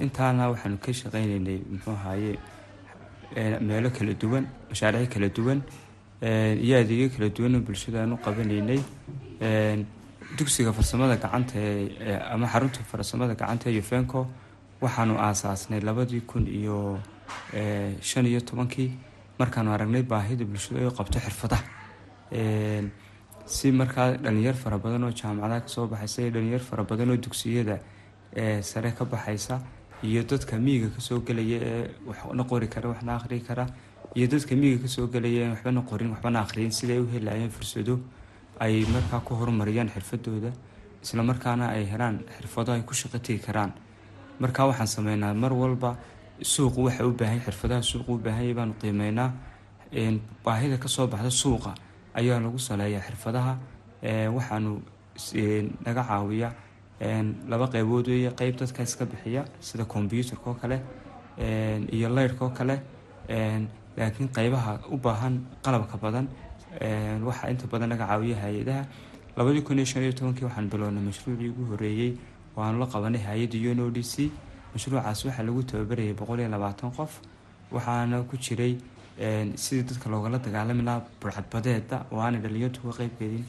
intaana 0.06 0.50
waxaanu 0.52 0.78
ka 0.78 0.92
shaqeyneynay 0.94 1.60
muxuu 1.72 1.92
ahaye 1.92 2.38
meelo 3.68 3.90
kala 3.90 4.14
duwan 4.14 4.46
mashaariic 4.70 5.10
kala 5.14 5.30
duwan. 5.30 5.60
Iyo 6.66 6.76
adeegyo 6.80 7.10
kala 7.16 7.30
duwan 7.30 7.56
oo 7.56 7.60
bulshada 7.68 8.02
aan 8.04 8.14
u 8.14 8.18
qabanaynay 8.26 8.80
dugsiga 10.38 10.72
farsamada 10.74 11.16
gacanta 11.18 11.60
ama 12.34 12.48
xarunta 12.48 12.80
farsamada 12.92 13.34
gacanta 13.36 13.70
ee 13.70 13.84
waxaanu 14.82 15.14
aasaasnay 15.28 15.80
labadii 15.82 16.22
kun 16.30 16.48
iyo 16.48 17.00
shan 18.02 18.26
iyo 18.26 18.42
tobankii 18.42 18.92
markaanu 19.40 19.72
aragnay 19.74 20.04
baahida 20.04 20.46
bulshada 20.46 20.80
ay 20.82 20.92
qabto 20.92 21.20
xirfadaha. 21.20 21.64
Si 23.46 23.72
markaa 23.72 24.18
dhalinyar 24.18 24.54
fara 24.56 24.78
badan 24.80 25.04
oo 25.04 25.12
jaamacadaha 25.12 25.62
ka 25.62 25.68
soo 25.68 25.88
baxaysa 25.88 26.22
iyo 26.22 26.32
dhalinyar 26.32 26.60
fara 26.60 26.84
badan 26.84 27.10
oo 27.12 27.18
dugsiyada 27.18 27.80
sare 28.62 28.92
ka 28.98 29.06
baxaysa 29.06 29.62
iyo 30.04 30.24
dadka 30.24 30.58
miyiga 30.58 30.90
ka 30.96 31.00
soo 31.02 31.20
gelaya 31.22 31.60
ee 31.62 31.90
waxna 32.08 32.44
qori 32.44 32.68
kara 32.68 32.90
waxna 32.90 33.16
aqhrii 33.18 33.42
kara 33.48 33.66
iyo 34.16 34.28
dadka 34.28 34.56
miyiga 34.56 34.82
ka 34.84 34.88
soo 34.88 35.08
gelaya 35.08 35.52
waxbana 35.54 35.82
qorin 35.90 36.10
waxbana 36.14 36.40
aqhriyin 36.42 36.72
siday 36.72 37.00
u 37.00 37.06
helayeen 37.14 37.50
fursado 37.52 38.00
ay 38.60 38.82
markaa 38.90 39.20
ku 39.22 39.36
horumariyaan 39.36 39.90
xirfadooda 39.94 40.52
isla 41.04 41.24
markaana 41.24 41.70
ay 41.70 41.86
helaan 41.86 42.24
xirfado 42.38 42.72
ay 42.74 42.82
ku 42.82 42.94
shaqo 42.94 43.20
karaan. 43.46 43.72
Markaa 44.40 44.66
waxaan 44.68 44.88
sameynaa 44.88 45.34
mar 45.34 45.54
walba 45.54 45.96
suuqu 46.42 46.84
waxa 46.86 47.06
u 47.08 47.12
baahan 47.12 47.40
xirfadaha 47.40 47.82
suuqu 47.82 48.12
u 48.14 48.18
baahanya 48.18 48.54
baanu 48.54 48.74
qiimeynaa. 48.82 49.32
Baahida 50.46 50.78
ka 50.78 50.88
soo 50.88 51.08
baxda 51.08 51.30
suuqa 51.30 51.74
ayaa 52.14 52.40
lagu 52.40 52.60
saleeyaa 52.60 53.02
xirfadaha. 53.08 53.58
Waxaanu 54.36 54.82
naga 55.86 56.04
caawiya 56.04 56.50
laba 57.48 57.68
qeybood 57.74 58.08
weeye 58.08 58.32
qeyb 58.40 58.56
dadka 58.60 58.84
iska 58.84 59.06
bixiya 59.06 59.46
sida 59.60 59.86
combyuutarka 59.86 60.50
oo 60.50 60.54
kale 60.62 60.78
iyo 61.92 62.10
leyrhka 62.10 62.46
oo 62.46 62.50
kale. 62.58 62.82
Laakiin 63.98 64.30
qeybaha 64.36 64.80
u 64.92 64.98
baahan 64.98 65.40
qalabka 65.64 65.98
badan 65.98 66.28
waxaa 67.24 67.50
inta 67.50 67.68
badan 67.68 67.90
naga 67.90 68.06
caawiya 68.08 68.36
hay'adaha. 68.44 68.84
Labadii 69.38 69.62
kun 69.64 69.78
iyo 69.80 69.86
shan 69.86 70.04
iyo 70.04 70.12
tobankii 70.14 70.46
waxaan 70.46 70.70
bilownay 70.70 71.04
mashruucii 71.04 71.50
ugu 71.50 71.66
horeeyey 71.72 72.18
oo 72.58 72.62
aanu 72.64 72.80
la 72.80 72.86
qabanay 72.88 73.22
hay'adda 73.22 73.72
un 73.72 73.80
o 73.80 73.90
d 73.92 74.04
c 74.04 74.32
mashruucaas 74.76 75.24
waxaa 75.26 75.44
lagu 75.48 75.64
tababarayay 75.64 76.14
boqol 76.14 76.40
iyo 76.40 76.50
labaatan 76.56 76.92
qof. 76.92 77.20
Waxaana 77.72 78.24
ku 78.30 78.36
jiray 78.38 78.78
sidii 79.56 79.84
dadka 79.90 80.10
loogala 80.10 80.38
dagaalami 80.40 80.84
lahaa 80.84 81.06
burcadbadeeda 81.22 82.06
oo 82.12 82.20
aanay 82.20 82.42
dhalinyartu 82.46 82.80
uga 82.84 82.98
qeybgelin 83.00 83.46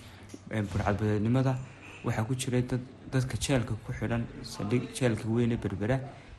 burcadbadeednimada. 0.71 1.57
Waxaa 2.05 2.25
ku 2.29 2.35
jiray 2.35 2.63
dad 2.63 2.81
dadka 3.13 3.37
jeelka 3.45 3.75
ku 3.85 3.93
xidhan 3.93 4.23
saldhig 4.43 4.85
jeelka 4.95 5.27
weyne 5.29 5.57
berbera 5.57 5.99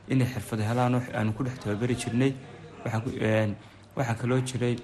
inay 0.10 0.28
xirfado 0.34 0.64
helaan 0.64 0.96
aanu 0.96 1.34
ku 1.38 1.44
dhex 1.44 1.60
tababari 1.60 1.96
jirnay. 1.96 2.32
Waxaa 2.86 4.16
kaloo 4.22 4.42
jiray 4.50 4.76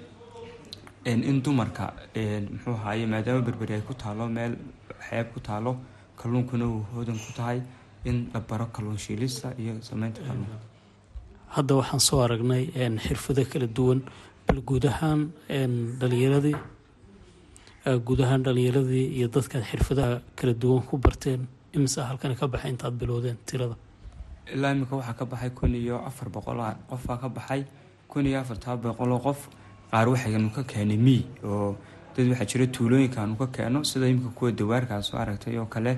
in 1.04 1.40
dumarka 1.42 1.92
muxuu 2.52 2.74
ahaaye 2.76 3.06
maadaama 3.06 3.40
berberi 3.48 3.74
ay 3.74 3.80
ku 3.88 3.94
taalo 3.94 4.28
meel 4.28 4.56
xeeb 5.08 5.32
ku 5.34 5.40
taalo 5.40 5.76
kalluunkuna 6.20 6.64
uu 6.66 6.82
hoodan 6.92 7.16
ku 7.24 7.32
tahay 7.36 7.60
in 8.10 8.16
la 8.34 8.40
baro 8.48 8.66
kalluun 8.74 8.98
shiilista 9.04 9.48
iyo 9.62 9.74
sameynta 9.88 10.20
kalluunka 10.28 10.56
hadda 11.56 11.72
waxaan 11.80 12.00
soo 12.08 12.20
aragnay 12.26 12.64
xirfado 13.06 13.42
kala 13.52 13.66
duwan 13.76 14.00
bal 14.46 14.60
guud 14.68 14.84
ahaan 14.92 15.20
dhalinyaradii 16.00 16.56
guud 18.06 18.20
ahaan 18.24 18.42
dhalinyaradii 18.46 19.06
iyo 19.18 19.28
dadkaad 19.36 19.64
xirfadaha 19.70 20.20
kala 20.38 20.52
duwan 20.62 20.82
ku 20.88 20.98
barteen 21.04 21.40
imise 21.76 22.00
halkani 22.10 22.34
ka 22.40 22.46
baxay 22.48 22.70
intaad 22.70 22.94
bilowdeen 23.00 23.36
tirada? 23.46 23.76
Ilaa 24.54 24.70
iminka 24.74 24.96
waxaa 24.96 25.14
ka 25.20 25.24
baxay 25.32 25.50
kun 25.58 25.74
iyo 25.74 25.96
afar 26.08 26.28
boqol 26.34 26.60
qofbaa 26.90 27.18
ka 27.22 27.28
baxay 27.28 27.62
kun 28.08 28.26
iyo 28.26 28.38
afartaa 28.40 28.76
boqoloo 28.76 29.20
qof. 29.26 29.40
Qaar 29.90 30.08
waxaynu 30.08 30.50
ka 30.56 30.62
keenay 30.70 30.96
miy 31.06 31.22
oo 31.44 31.76
dad 32.16 32.26
waxaa 32.30 32.46
jira 32.50 32.66
tuulooyinka 32.74 33.20
aanu 33.22 33.36
ka 33.36 33.46
keeno 33.56 33.78
sida 33.90 34.06
iminka 34.08 34.30
kuwa 34.38 34.50
dawaarkaa 34.58 35.00
soo 35.02 35.18
aragtay 35.22 35.58
oo 35.58 35.66
kale 35.74 35.92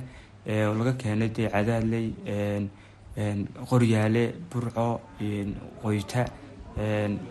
oo 0.49 0.75
laga 0.79 0.93
keenay 1.01 1.29
dee 1.37 1.49
cadaadley 1.55 2.07
qoryaale 3.71 4.23
burco 4.51 5.01
qoyta 5.83 6.25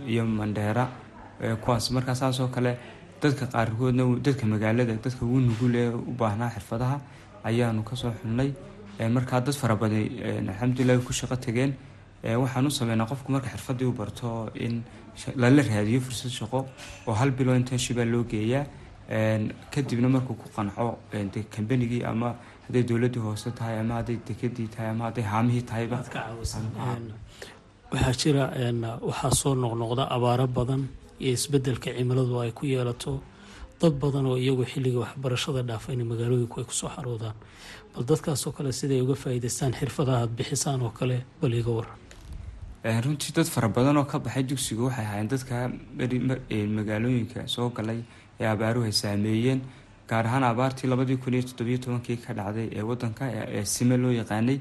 iyo 0.07 0.25
mandheera 0.25 0.87
kuwaas 1.61 1.91
markaa 1.91 2.15
saas 2.15 2.39
oo 2.39 2.47
kale 2.47 2.77
dadka 3.21 3.45
qaarkoodna 3.47 4.03
dadka 4.25 4.45
magaalada 4.45 4.93
dadka 5.03 5.25
ugu 5.25 5.39
nugul 5.39 5.75
ee 5.75 5.89
u 5.89 6.11
baahnaa 6.19 6.49
xirfadaha 6.55 6.97
ayaanu 7.43 7.83
ka 7.83 7.95
soo 7.95 8.11
xulnay 8.21 8.49
markaa 9.11 9.41
dad 9.41 9.53
fara 9.55 9.75
badan 9.75 10.47
alxamdulilah 10.49 10.97
ku 11.03 11.13
shaqo 11.13 11.35
tageen. 11.35 11.73
Waxaan 12.25 12.65
u 12.65 12.71
sameynaa 12.71 13.05
qofku 13.05 13.31
marka 13.31 13.49
xirfadii 13.53 13.85
u 13.85 13.91
barto 13.91 14.49
in 14.55 14.81
lala 15.35 15.61
raadiyo 15.61 15.99
fursad 16.01 16.31
shaqo 16.31 16.65
oo 17.07 17.13
hal 17.13 17.31
bilo 17.31 17.53
internshibaa 17.55 18.05
loo 18.05 18.23
geeyaa. 18.23 18.65
Kadibna 19.73 20.09
markuu 20.09 20.33
ku 20.41 20.47
qanco 20.55 20.97
kambanigii 21.55 22.03
ama 22.03 22.35
hadday 22.65 22.83
dowladii 22.89 23.21
hoose 23.27 23.49
tahay 23.59 23.75
ama 23.83 23.93
hadday 23.99 24.17
dekadii 24.27 24.67
tahay 24.73 24.89
ama 24.93 25.03
hadday 25.07 25.25
haamihii 25.33 25.61
tahayba 25.69 25.97
waxaa 27.91 28.13
jira 28.21 28.43
waxaa 29.09 29.31
soo 29.41 29.53
noqnoqda 29.63 30.03
abaaro 30.15 30.47
badan 30.57 30.81
iyo 31.23 31.31
isbeddelka 31.37 31.89
cimiladu 31.97 32.33
ay 32.43 32.51
ku 32.57 32.63
yeelato 32.73 33.13
dad 33.81 33.93
badan 34.03 34.25
oo 34.31 34.37
iyagu 34.43 34.63
xilliga 34.71 34.99
waxbarashada 35.05 35.61
dhaafayna 35.69 36.03
magaalooyinku 36.11 36.55
ay 36.61 36.65
ku 36.69 36.73
soo 36.79 36.89
xaroodaan 36.95 37.35
bal 37.93 38.03
dadkaasoo 38.09 38.51
kale 38.57 38.71
siday 38.79 38.99
uga 39.05 39.15
xirfadaha 39.79 40.17
aad 40.23 40.31
bixisaan 40.37 40.81
oo 40.87 40.89
kale 40.99 41.17
bal 41.41 41.53
iga 41.61 41.71
waran 41.77 41.97
runtii 43.05 43.31
dad 43.37 43.47
fara 43.53 43.67
badan 43.77 43.97
oo 44.01 44.05
ka 44.11 44.17
baxay 44.25 44.43
dugsiga 44.49 44.81
waxay 44.87 45.05
ahaayeen 45.05 45.29
dadka 45.33 45.55
magaalooyinka 46.77 47.39
soo 47.55 47.69
galay 47.77 47.99
ee 48.41 48.47
abaaruhu 48.55 48.85
ay 48.89 48.95
saameeyeen 49.01 49.59
gaar 50.09 50.25
ahaan 50.27 50.43
abaartii 50.43 50.87
labadii 50.91 51.17
kun 51.23 51.33
iyo 51.33 51.43
toddobiyo 51.49 51.77
tobankii 51.85 52.17
ka 52.25 52.33
dhacday 52.33 52.67
ee 52.77 52.81
wadanka 52.89 53.25
ee 53.57 53.63
sime 53.65 53.97
loo 53.97 54.11
yaqaanay 54.21 54.59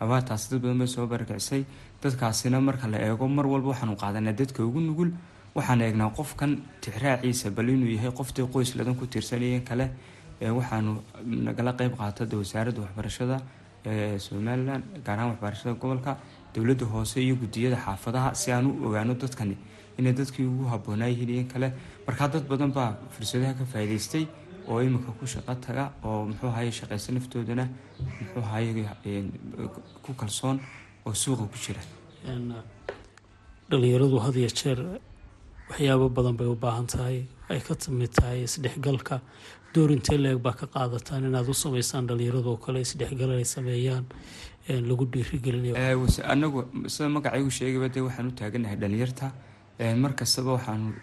abaartaasi 0.00 0.50
dad 0.50 0.60
badan 0.62 0.78
bay 0.78 0.86
soo 0.94 1.06
barkicisay 1.06 1.62
dadkaasina 2.02 2.60
marka 2.60 2.86
la 2.88 2.98
eego 3.08 3.28
mar 3.28 3.46
walba 3.52 3.68
waxaanu 3.72 3.96
qaadanaa 4.02 4.32
dadka 4.40 4.60
ugu 4.68 4.80
nugul 4.80 5.10
waxaan 5.56 5.80
eegnaa 5.86 6.10
qofkan 6.18 6.52
tixraaciisa 6.82 7.50
bal 7.56 7.68
inuu 7.74 7.90
yahay 7.96 8.10
qoftii 8.20 8.46
qoys 8.54 8.70
ladan 8.78 8.94
ku 9.00 9.04
tiirsanayeen 9.12 9.64
kale 9.68 9.86
waxaanu 10.58 10.92
nagala 11.46 11.72
qeyb 11.78 11.92
qaata 12.00 12.24
wasaaradda 12.42 12.80
waxbarashada 12.84 13.36
ee 13.90 14.18
somalilan 14.18 14.82
gaar 15.06 15.16
ahaan 15.18 15.30
waxbarashada 15.32 15.72
gobolka 15.82 16.12
dowladda 16.54 16.84
hoose 16.92 17.18
iyo 17.26 17.34
gudiyada 17.42 17.76
xaafadaha 17.84 18.34
si 18.40 18.52
aan 18.52 18.66
u 18.66 18.86
ogaano 18.88 19.14
dadkani 19.22 19.56
inay 19.98 20.12
dadkii 20.12 20.44
ugu 20.52 20.64
habboonaa 20.72 21.08
yihiin 21.12 21.30
iyo 21.34 21.44
kale. 21.52 21.68
Markaa 22.06 22.28
dad 22.28 22.44
badan 22.50 22.70
baa 22.76 22.90
fursadaha 23.14 23.52
ka 23.58 23.64
faa'iidaystay 23.72 24.24
oo 24.68 24.78
iminka 24.86 25.10
ku 25.18 25.24
shaqo 25.34 25.54
taga 25.66 25.84
oo 26.04 26.24
muxuu 26.28 26.48
ahaye 26.52 26.70
shaqaysa 26.78 27.12
naftoodana 27.16 27.64
muxuu 28.20 28.42
ahaye 28.48 28.86
ku 30.04 30.12
kalsoon 30.20 30.56
oo 31.06 31.14
suuqa 31.22 31.44
ku 31.52 31.56
jira. 31.64 31.82
Dhalinyaradu 33.70 34.18
had 34.24 34.36
iyo 34.36 34.48
jeer 34.60 34.78
waxyaabo 35.70 36.08
badan 36.16 36.36
bay 36.38 36.46
u 36.46 36.54
baahan 36.54 36.86
tahay 36.86 37.26
ay 37.50 37.60
ka 37.60 37.74
mid 37.90 38.10
tahay 38.18 38.42
isdhexgalka. 38.46 39.20
Door 39.74 39.90
intee 39.96 40.18
leeg 40.18 40.38
baa 40.42 40.52
ka 40.60 40.66
qaadataan 40.66 41.24
inaad 41.28 41.48
u 41.48 41.54
sameysaan 41.54 42.06
dhalinyarado 42.08 42.56
kale 42.64 42.80
isdhexgal 42.86 43.30
ay 43.38 43.44
sameeyaan 43.44 44.04
lagu 44.88 45.04
dhiirigelinayo. 45.12 45.74
Anagu 46.34 46.60
sida 46.94 47.08
magacaygu 47.16 47.50
sheegayba 47.58 47.88
dee 47.94 48.04
waxaan 48.06 48.28
u 48.30 48.34
taaganahay 48.40 48.76
dhalinyarta 48.82 49.26
mar 50.02 50.12
kastaba 50.20 50.50
waxaanu 50.56 50.94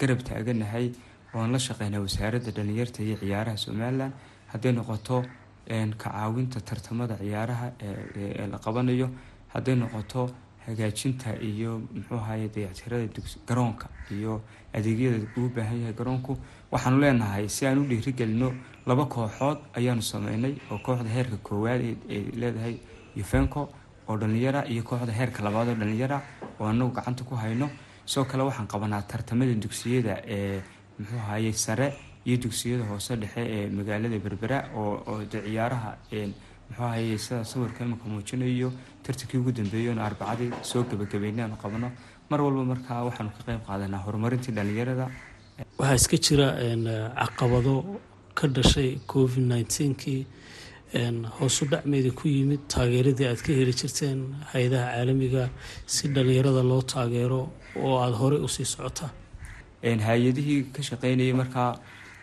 garab 0.00 0.20
taaganahay 0.30 0.86
oon 1.34 1.52
la 1.52 1.58
shaqeynaa 1.58 2.00
wasaaradda 2.06 2.50
dhalinyarta 2.56 3.02
iyo 3.02 3.16
ciyaaraha 3.22 3.56
somalilan 3.56 4.12
hadday 4.52 4.72
noqoto 4.72 5.24
ka 5.68 6.10
caawinta 6.10 6.60
tartamada 6.60 7.16
ciyaaraha 7.22 7.66
ee 7.82 8.46
la 8.52 8.58
qabanayo 8.58 9.08
hadday 9.54 9.74
noqoto 9.82 10.22
hagaajinta 10.66 11.30
iyo 11.50 11.70
muxuu 11.94 12.16
ahaye 12.16 12.48
dayactirada 12.48 13.06
garoonka 13.48 13.86
iyo 14.10 14.40
adeegyada 14.72 15.18
ugu 15.36 15.48
baahan 15.56 15.78
yahay 15.80 15.92
garoonku. 15.92 16.32
Waxaanu 16.72 16.98
leenahay 17.02 17.48
si 17.48 17.66
aan 17.66 17.78
u 17.78 17.84
dhiirigelino 17.90 18.48
laba 18.86 19.04
kooxood 19.06 19.58
ayaanu 19.78 20.02
sameynay 20.02 20.54
oo 20.70 20.78
kooxda 20.78 21.08
heerka 21.16 21.36
koowaad 21.42 21.80
ay 22.10 22.22
leedahay 22.40 22.76
ufenco 23.20 23.68
oo 24.08 24.16
dhalinyara 24.16 24.64
iyo 24.72 24.82
kooxda 24.82 25.12
heerka 25.12 25.42
labaad 25.44 25.68
oo 25.68 25.74
dhalinyara 25.74 26.18
oo 26.60 26.66
anagu 26.66 26.90
gacanta 26.96 27.24
ku 27.24 27.34
hayno. 27.36 27.68
Sidoo 28.06 28.24
kale 28.24 28.42
waxaan 28.48 28.66
qabanaa 28.66 29.02
tartamada 29.02 29.54
dugsiyada 29.54 30.22
ee 30.26 30.62
muxuu 30.98 31.18
ahaye 31.24 31.52
sare 31.64 31.88
iyo 32.26 32.36
dugsiyada 32.44 32.84
hoose 32.90 33.12
dhexe 33.22 33.42
ee 33.56 33.68
magaalada 33.78 34.18
berbera 34.26 34.58
oo 34.80 35.16
de 35.32 35.38
ciyaaraha 35.46 35.90
muxuu 36.68 36.84
ahaye 36.88 37.18
sida 37.24 37.44
sawirka 37.50 37.80
imika 37.86 38.06
muujinayo 38.12 38.68
tartankii 39.04 39.38
ugu 39.42 39.52
dambeeyey 39.58 39.88
oon 39.92 39.98
arbacadii 40.08 40.50
soo 40.70 40.82
gebagabeynay 40.90 41.44
aanu 41.46 41.56
qabno. 41.64 41.88
Mar 42.30 42.40
walba 42.44 42.62
markaa 42.72 43.00
waxaanu 43.08 43.30
ka 43.36 43.40
qeyb 43.48 43.60
qaadanaa 43.68 44.00
horumarintii 44.06 44.54
dhalinyarada 44.58 45.06
waxaa 45.80 45.96
iska 46.00 46.16
jira 46.26 46.46
caqabado 47.20 47.74
ka 48.38 48.46
dhashay 48.56 48.90
covid 49.12 49.44
nneteen-kii 49.50 50.20
hoosu 51.38 51.62
dhacmeeda 51.72 52.10
ku 52.18 52.24
yimid 52.36 52.62
taageeradii 52.74 53.26
aad 53.30 53.40
ka 53.46 53.52
heli 53.58 53.72
jirteen 53.80 54.18
hay'adaha 54.52 54.86
caalamiga. 54.94 55.44
Si 55.94 56.08
dhalinyarada 56.14 56.62
loo 56.70 56.82
taageero 56.94 57.40
oo 57.84 57.94
aada 58.04 58.16
horey 58.22 58.40
u 58.46 58.48
sii 58.56 58.64
socotaa 58.72 59.10
hay'adihii 59.84 60.62
ka 60.72 60.82
shaqeynayay 60.82 61.32
markaa 61.32 61.70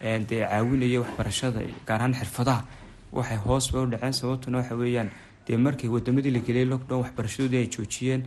dee 0.01 0.41
caawinaya 0.49 0.99
waxbarashada 1.03 1.61
gaar 1.87 1.99
ahaan 2.01 2.13
xirfadaha 2.13 2.65
waxay 3.13 3.37
hoos 3.45 3.71
ba 3.73 3.81
u 3.81 3.85
dhaceen 3.93 4.13
sababtuna 4.13 4.57
waxa 4.57 4.75
weeyaan 4.75 5.09
dee 5.47 5.57
markii 5.57 5.89
wadamadii 5.95 6.31
la 6.31 6.39
geliyay 6.39 6.65
lockdown 6.65 7.01
waxbarashadoodii 7.03 7.57
ay 7.63 7.67
joojiyeen 7.75 8.21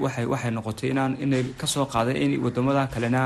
waxay 0.00 0.24
waxay 0.32 0.50
noqotay 0.50 0.90
inaan 0.90 1.16
inay 1.20 1.42
ka 1.60 1.66
soo 1.66 1.86
qaaday 1.86 2.16
in 2.24 2.40
waddamada 2.44 2.86
kalena 2.86 3.20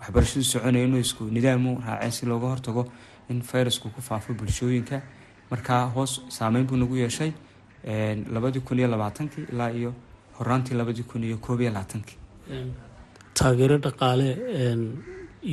waxbarashadu 0.00 0.44
soconay 0.44 0.84
inuu 0.84 1.00
isku 1.06 1.24
nidaamu 1.24 1.80
raaceen 1.86 2.12
si 2.12 2.26
looga 2.26 2.46
hortago 2.52 2.82
in 3.30 3.42
fayrasku 3.42 3.88
ku 3.94 4.00
faafo 4.02 4.34
bulshooyinka. 4.34 5.02
Markaa 5.50 5.86
hoos 5.94 6.12
saameyn 6.28 6.64
buu 6.66 6.76
nagu 6.76 6.96
yeeshay 6.96 7.32
labadii 8.34 8.60
kun 8.60 8.78
iyo 8.78 8.88
labaatankii 8.88 9.44
ilaa 9.52 9.70
iyo 9.70 9.92
horaantii 10.38 10.74
labadii 10.80 11.02
kun 11.02 11.24
iyo 11.24 11.36
koob 11.36 11.60
iyo 11.60 11.70
labaatankii 11.70 12.16
taageero 13.40 13.76
dhaqaale 13.86 14.28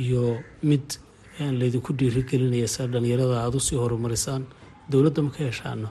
iyo 0.02 0.24
mid 0.70 0.86
laydinku 1.60 1.92
dhiirigelinaya 2.00 2.68
saa 2.74 2.86
dhalinyarada 2.94 3.36
aada 3.44 3.56
u 3.60 3.66
sii 3.68 3.76
horumarisaan 3.82 4.42
dowladda 4.92 5.22
ma 5.26 5.30
ka 5.36 5.40
heshaano 5.48 5.88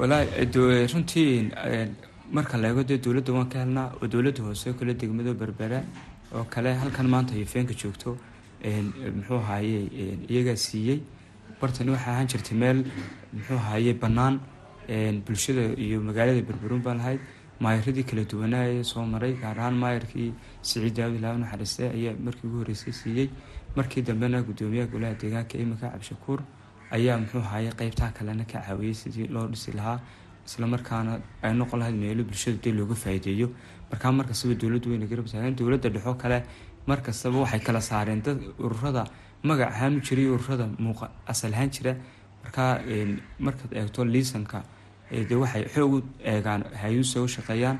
walaahi 0.00 0.86
runtii 0.92 1.28
marka 2.36 2.58
la 2.62 2.68
eego 2.70 2.82
dee 2.90 2.98
dowladda 3.06 3.32
waan 3.36 3.48
ka 3.52 3.58
helnaa 3.62 3.88
oo 4.02 4.06
dowladda 4.14 4.42
hoose 4.48 4.66
kale 4.78 4.92
degmado 5.00 5.32
berbera 5.42 5.80
oo 6.34 6.44
kale 6.54 6.70
halkan 6.82 7.06
maanta 7.14 7.34
yofeenka 7.42 7.74
joogto 7.82 8.16
muxuu 9.16 9.36
ahaaye 9.42 9.78
iyagaa 10.32 10.56
siiyey. 10.66 10.98
Bartani 11.60 11.90
waxay 11.94 12.12
ahaan 12.14 12.26
jirtay 12.32 12.56
meel 12.62 12.78
muxuu 13.34 13.56
ahaaye 13.62 13.92
bannaan 14.02 14.34
bulshada 15.26 15.64
iyo 15.84 15.98
magaalada 16.08 16.42
berberuun 16.48 16.82
baan 16.86 16.98
lahayd 17.00 17.20
maayaradii 17.60 18.04
kala 18.10 18.24
duwanaaye 18.24 18.84
soo 18.84 19.04
maray 19.14 19.32
gaar 19.42 19.58
ahaan 19.58 19.74
maayarkii 19.82 20.32
siciid 20.62 20.94
daawud 20.96 21.16
ilaa 21.20 21.36
naxariiste 21.42 21.82
ayaa 21.96 22.14
markii 22.26 22.46
ugu 22.48 22.58
horreysay 22.62 22.92
siiyey. 23.00 23.28
Markii 23.76 24.02
dambena 24.02 24.42
guddoomiyaha 24.42 24.88
golaha 24.92 25.14
deegaanka 25.22 25.58
imika 25.58 25.90
cabdishakuur 25.92 26.40
ayaa 26.96 27.18
muxuu 27.22 27.38
ahaaye 27.44 27.70
qeybtaa 27.80 28.10
kalena 28.18 28.44
ka 28.44 28.58
caawiyey 28.66 28.94
sidii 29.02 29.28
loo 29.34 29.46
dhisi 29.52 29.72
lahaa 29.78 30.00
islamarkaana 30.46 31.20
ay 31.42 31.52
noqon 31.54 31.78
lahayd 31.80 31.94
meelo 32.02 32.24
bulshada 32.24 32.58
dee 32.64 32.72
looga 32.78 32.94
faa'iideeyo. 33.02 33.48
Markaa 33.90 34.12
markastaba 34.12 34.54
dowladdu 34.54 34.90
wayna 34.92 35.06
garab 35.06 35.26
taagan 35.32 35.54
dowladda 35.60 35.88
dhexo 35.94 36.14
kale 36.22 36.38
markastaba 36.86 37.38
waxay 37.44 37.60
kala 37.60 37.80
saareen 37.90 38.22
dad 38.22 38.38
ururada 38.58 39.04
magac 39.44 39.70
ahaan 39.76 40.00
jiray 40.06 40.26
ururada 40.34 40.66
muuqa 40.78 41.10
asal 41.26 41.52
ahaan 41.54 41.70
jira. 41.76 41.92
Markaa 42.42 42.80
markaad 43.38 43.72
eegto 43.80 44.04
liisanka 44.04 44.64
dee 45.10 45.38
waxay 45.42 45.64
xoog 45.74 45.92
u 45.96 45.98
eegaan 46.32 46.62
hay'usa 46.82 47.18
u 47.24 47.28
shaqeeyaan. 47.36 47.78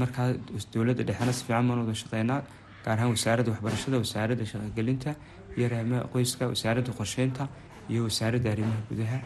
Markaa 0.00 0.28
dowladda 0.72 1.02
dhexena 1.08 1.32
si 1.32 1.44
fiican 1.46 1.66
baan 1.68 1.78
wada 1.82 1.94
shaqeynaa 2.02 2.40
gaar 2.84 2.96
ahaan 2.98 3.10
wasaaradda 3.16 3.50
waxbarashada 3.54 3.96
wasaaradda 4.04 4.44
shaqogelinta 4.52 5.10
iyo 5.56 5.64
arrimaha 5.68 6.02
qoyska 6.14 6.44
wasaaradda 6.52 6.90
qorsheynta 6.98 7.42
iyo 7.92 8.00
wasaaradda 8.08 8.48
arrimaha 8.54 8.80
gudaha. 8.90 9.18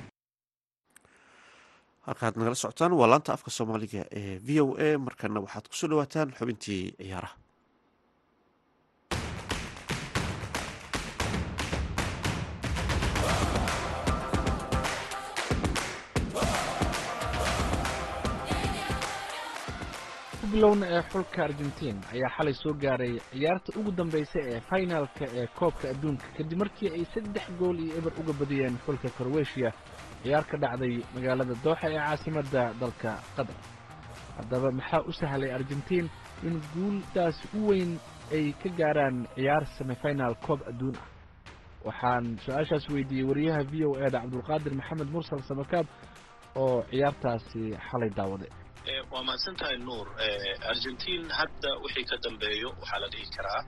Halkaad 2.06 2.34
nagala 2.38 2.54
socotaan 2.62 2.92
waa 3.00 3.08
laanta 3.12 3.30
afka 3.36 3.50
soomaaliga 3.50 4.02
ee 4.20 4.38
v 4.46 4.48
o 4.62 4.66
a. 4.86 4.88
Markana 5.06 5.40
waxaad 5.44 5.64
ku 5.70 5.74
soo 5.80 5.88
dhawaataan 5.90 6.28
xubintii 6.38 6.82
ciyaaraha 7.00 7.34
bilowna 20.54 20.86
ee 20.96 21.02
xulka 21.12 21.38
argentiin 21.48 21.96
ayaa 22.14 22.30
xalay 22.36 22.54
soo 22.62 22.74
gaaray 22.84 23.14
ciyaarta 23.32 23.70
ugu 23.80 23.90
dambaysa 23.98 24.38
ee 24.52 24.60
finalka 24.70 25.24
ee 25.40 25.46
koobka 25.58 25.86
adduunka. 25.92 26.26
Kadib 26.36 26.58
markii 26.62 26.88
ay 26.96 27.04
saddex 27.14 27.46
gool 27.58 27.78
iyo 27.84 27.94
eber 28.00 28.12
uga 28.20 28.32
badiyeen 28.40 28.76
xulka 28.86 29.08
korweshiya 29.18 29.70
ciyaar 30.22 30.44
ka 30.50 30.56
dhacday 30.62 30.94
magaalada 31.14 31.54
dooxa 31.64 31.86
ee 31.90 31.98
caasimadda 31.98 32.62
dalka 32.80 33.10
qatar. 33.36 33.56
Haddaba 34.36 34.68
maxaa 34.78 35.02
u 35.08 35.12
sahlay 35.20 35.50
argentiin 35.58 36.06
in 36.46 36.54
guuldaas 36.74 37.36
u 37.58 37.68
weyn 37.68 37.92
ay 38.36 38.46
ka 38.62 38.68
gaaraan 38.80 39.16
ciyaar 39.36 39.64
semifinaal 39.78 40.34
koob 40.46 40.60
adduun 40.70 40.96
ah? 41.02 41.06
Waxaan 41.88 42.24
su'aashaas 42.44 42.84
weydiiyey 42.94 43.26
wariyaha 43.30 43.62
v 43.72 43.84
o 43.88 43.90
eda 44.06 44.18
cabdulqaadir 44.22 44.72
maxamed 44.80 45.08
mursal 45.14 45.42
samakaab 45.50 45.86
oo 46.62 46.76
ciyaartaasi 46.90 47.62
xalay 47.88 48.10
daawaday 48.18 48.50
waa 49.10 49.22
mahadsan 49.26 49.56
tahay 49.56 49.76
nuur 49.78 50.08
argentiin 50.70 51.24
hadda 51.38 51.70
wixii 51.84 52.04
ka 52.10 52.16
dambeeyo 52.24 52.68
waxaa 52.80 53.00
la 53.02 53.08
dhihi 53.12 53.26
karaa 53.36 53.62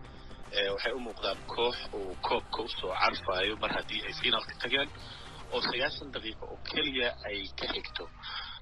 waxay 0.74 0.92
u 0.92 1.00
muuqdaan 1.06 1.38
koox 1.54 1.76
uu 1.98 2.16
koobka 2.28 2.62
u 2.62 2.68
soo 2.80 2.92
carfayo 3.02 3.56
mar 3.62 3.70
haddii 3.76 4.02
ay 4.08 4.12
finaalka 4.20 4.54
tageen 4.62 4.88
oo 5.54 5.60
sagaashan 5.68 6.08
daqiiqo 6.14 6.44
oo 6.52 6.58
keliya 6.70 7.08
ay 7.28 7.38
ka 7.58 7.66
xigto. 7.74 8.04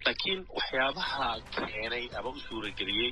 Laakiin 0.07 0.41
waxyaabaha 0.57 1.29
keenay 1.55 2.05
ama 2.19 2.29
u 2.31 2.39
suurageliyey 2.49 3.11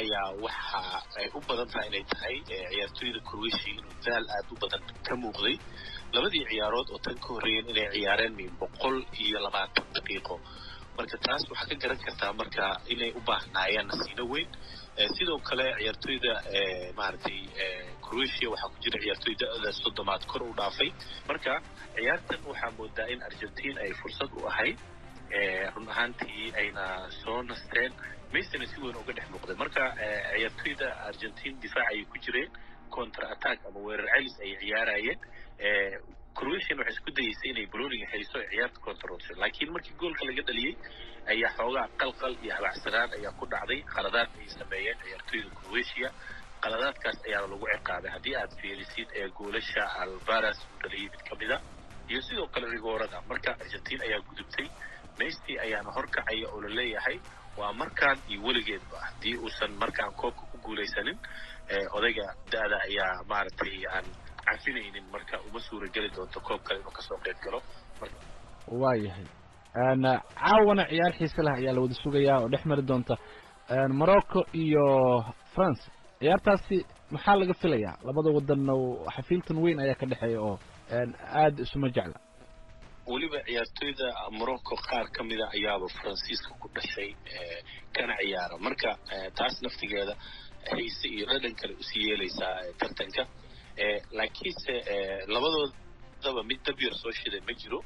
ayaa 0.00 0.28
waxa 0.44 0.80
ay 1.20 1.26
u 1.36 1.40
badan 1.48 1.68
tahay 1.72 1.88
inay 1.90 2.04
tahay 2.12 2.36
ciyaartooyda 2.48 3.20
croatia 3.28 3.70
inuu 3.74 3.94
daal 4.06 4.24
aad 4.36 4.46
u 4.52 4.56
badan 4.62 4.82
ka 5.06 5.12
muuqday. 5.22 5.56
Labadii 6.14 6.44
ciyaarood 6.50 6.88
oo 6.94 7.00
tan 7.04 7.16
ka 7.24 7.28
horreeyeen 7.34 7.68
inay 7.72 7.88
ciyaareen 7.94 8.34
boqol 8.60 8.96
iyo 9.24 9.38
labaatan 9.46 9.86
daqiiqo 9.96 10.34
marka 10.98 11.16
taas 11.26 11.42
waxaa 11.50 11.68
ka 11.70 11.74
garan 11.82 11.98
kartaa 12.06 12.32
marka 12.40 12.64
inay 12.92 13.10
u 13.18 13.20
baahnaayeen 13.28 13.86
nasiino 13.90 14.24
weyn. 14.32 14.48
Sidoo 15.16 15.38
kale 15.48 15.66
ciyaartooyda 15.78 16.32
maaragtay 16.98 17.38
croatia 18.06 18.48
waxaa 18.52 18.68
ku 18.72 18.76
jira 18.84 18.98
ciyaartooy 19.04 19.34
da-da 19.40 19.70
soddomaad 19.82 20.22
kor 20.30 20.42
u 20.42 20.52
dhaafay. 20.58 20.90
Marka 21.28 21.52
ciyaartan 21.96 22.40
waxaa 22.50 22.70
moodaa 22.78 23.06
in 23.12 23.20
argentiin 23.28 23.76
ay 23.84 23.90
fursad 24.00 24.30
u 24.38 24.46
ahayd 24.50 24.78
run 25.74 25.88
ahaantii 25.92 26.46
ayna 26.60 26.84
soo 27.22 27.42
nasteen 27.50 27.92
maysana 28.32 28.66
si 28.70 28.76
weyn 28.84 28.96
uga 29.00 29.12
dhex 29.16 29.26
muuqday 29.32 29.56
marka 29.62 29.82
ciyaartooyda 30.36 30.88
argentiin 31.08 31.54
difaac 31.62 31.88
ayay 31.92 32.04
ku 32.12 32.18
jireen 32.24 32.50
contra 32.96 33.24
attack 33.34 33.58
ama 33.68 33.80
weerar 33.86 34.08
celis 34.14 34.34
ayay 34.44 34.56
ciyaarayeen 34.62 35.18
croatian 36.42 36.78
waxay 36.80 36.94
isku 36.96 37.10
dayeysay 37.18 37.50
inay 37.52 37.66
boloniga 37.72 38.06
hayso 38.12 38.36
ee 38.42 38.48
ciyaarta 38.52 38.78
controlsho 38.86 39.32
laakiin 39.42 39.70
markii 39.74 39.94
goolka 40.02 40.22
laga 40.28 40.42
dhaliyey 40.48 40.74
ayaa 41.32 41.50
xoogaa 41.58 41.86
qalqal 42.00 42.34
iyo 42.44 42.52
habacsanaan 42.58 43.10
ayaa 43.18 43.32
ku 43.40 43.44
dhacday 43.52 43.80
qaladaad 43.94 44.30
ay 44.42 44.48
sameeyeen 44.58 44.98
ciyaartooyda 45.04 45.50
croatia. 45.64 46.08
Qaladaadkaas 46.64 47.18
ayaana 47.26 47.46
lagu 47.52 47.66
ciqaabay 47.74 48.10
haddii 48.14 48.34
aad 48.40 48.52
fiirisid 48.60 49.08
ee 49.20 49.28
goolasha 49.38 49.82
albaras 50.02 50.58
uu 50.70 50.78
dhaliyey 50.82 51.08
mid 51.12 51.22
ka 51.28 51.34
mida 51.40 51.56
iyo 52.10 52.20
sidoo 52.26 52.46
kale 52.54 52.66
rigoorada 52.76 53.18
marka 53.30 53.50
argentiin 53.62 54.00
ayaa 54.06 54.20
gudubtay 54.28 54.66
maysty 55.18 55.52
ayaana 55.64 55.90
horkacaya 55.96 56.46
oo 56.54 56.60
la 56.64 56.70
leeyahay 56.78 57.16
waa 57.58 57.72
markaan 57.82 58.18
iyo 58.30 58.40
weligeedba. 58.46 58.96
Haddii 59.06 59.36
uusan 59.44 59.72
markaan 59.82 60.12
koobka 60.20 60.44
ku 60.52 60.56
guulaysanin 60.66 61.18
odayga 61.96 62.26
da-da 62.52 62.76
ayaa 62.88 63.12
maaragtay 63.30 63.76
aan 63.94 64.06
cafinaynin 64.52 65.04
marka 65.14 65.36
uma 65.48 65.60
suura 65.66 65.86
geli 65.94 66.08
doonto 66.16 66.38
koob 66.46 66.60
kale 66.66 66.78
inuu 66.80 66.92
ka 66.98 67.02
soo 67.08 67.18
qeyb 67.24 67.38
galo. 67.44 67.60
Waa 68.82 68.94
yahay 69.06 69.26
caawana 69.74 70.84
ciyaar 70.90 71.12
xiise 71.18 71.40
leh 71.46 71.54
ayaa 71.60 71.72
la 71.76 71.80
wada 71.84 71.94
sugayaa 72.02 72.38
oo 72.42 72.48
dhex 72.52 72.62
mari 72.70 72.82
doonta 72.90 73.14
morocco 74.00 74.40
iyo 74.62 74.84
france. 75.54 75.82
Ciyaartaasi 76.20 76.76
maxaa 77.14 77.36
laga 77.40 77.54
filayaa? 77.62 77.94
Labada 78.06 78.30
wadanna 78.36 78.72
xafiiltan 79.16 79.56
weyn 79.64 79.78
ayaa 79.84 79.94
ka 80.00 80.06
dhexeeya 80.10 80.40
oo 80.46 80.54
aada 81.40 81.60
isuma 81.66 81.88
jecla. 81.96 82.18
Weliba 83.10 83.38
ciyaartooyda 83.48 84.06
morocco 84.38 84.74
qaar 84.88 85.06
ka 85.14 85.20
mida 85.28 85.46
ayaaba 85.56 85.86
faransiiska 85.96 86.50
ku 86.60 86.66
dhashay 86.74 87.10
kana 87.96 88.14
ciyaara. 88.22 88.54
Marka 88.66 88.90
taas 89.38 89.54
naftigeeda 89.64 90.14
xiise 90.70 91.06
iyo 91.14 91.24
dhadhan 91.30 91.54
kale 91.60 91.72
u 91.74 91.82
sii 91.88 92.04
yeelaysaa 92.08 92.54
tartanka 92.80 93.22
laakiinse 94.18 94.72
labadoodaba 95.34 96.42
mid 96.50 96.60
dabyar 96.66 96.94
soo 97.02 97.12
shiday 97.20 97.40
ma 97.48 97.52
jiro 97.60 97.80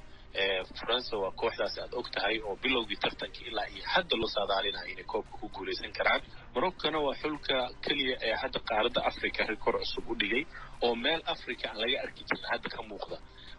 faransa 0.78 1.16
waa 1.22 1.32
kooxdaas 1.40 1.76
aad 1.82 1.92
og 1.98 2.08
tahay 2.14 2.36
oo 2.46 2.56
bilowgii 2.62 2.96
tartanka 3.04 3.40
ilaa 3.48 3.66
iyo 3.74 3.84
hadda 3.94 4.16
loo 4.20 4.28
saadaalinayo 4.36 4.88
inay 4.92 5.04
koobka 5.12 5.34
ku 5.40 5.48
guulaysan 5.56 5.92
karaan 5.98 6.22
moroccona 6.54 6.98
waa 7.06 7.14
xulka 7.22 7.56
keliya 7.84 8.16
ee 8.26 8.34
hadda 8.42 8.58
qaaradda 8.68 9.00
africa 9.10 9.40
rikoor 9.52 9.74
cusub 9.80 10.04
u 10.10 10.14
dhigay 10.20 10.44
oo 10.84 10.94
meel 11.04 11.22
africa 11.34 11.64
aan 11.70 11.78
laga 11.82 11.96
arki 12.04 12.22
jirin 12.28 12.46
hadda 12.52 12.68
ka 12.74 12.82
muuqda 12.90 13.16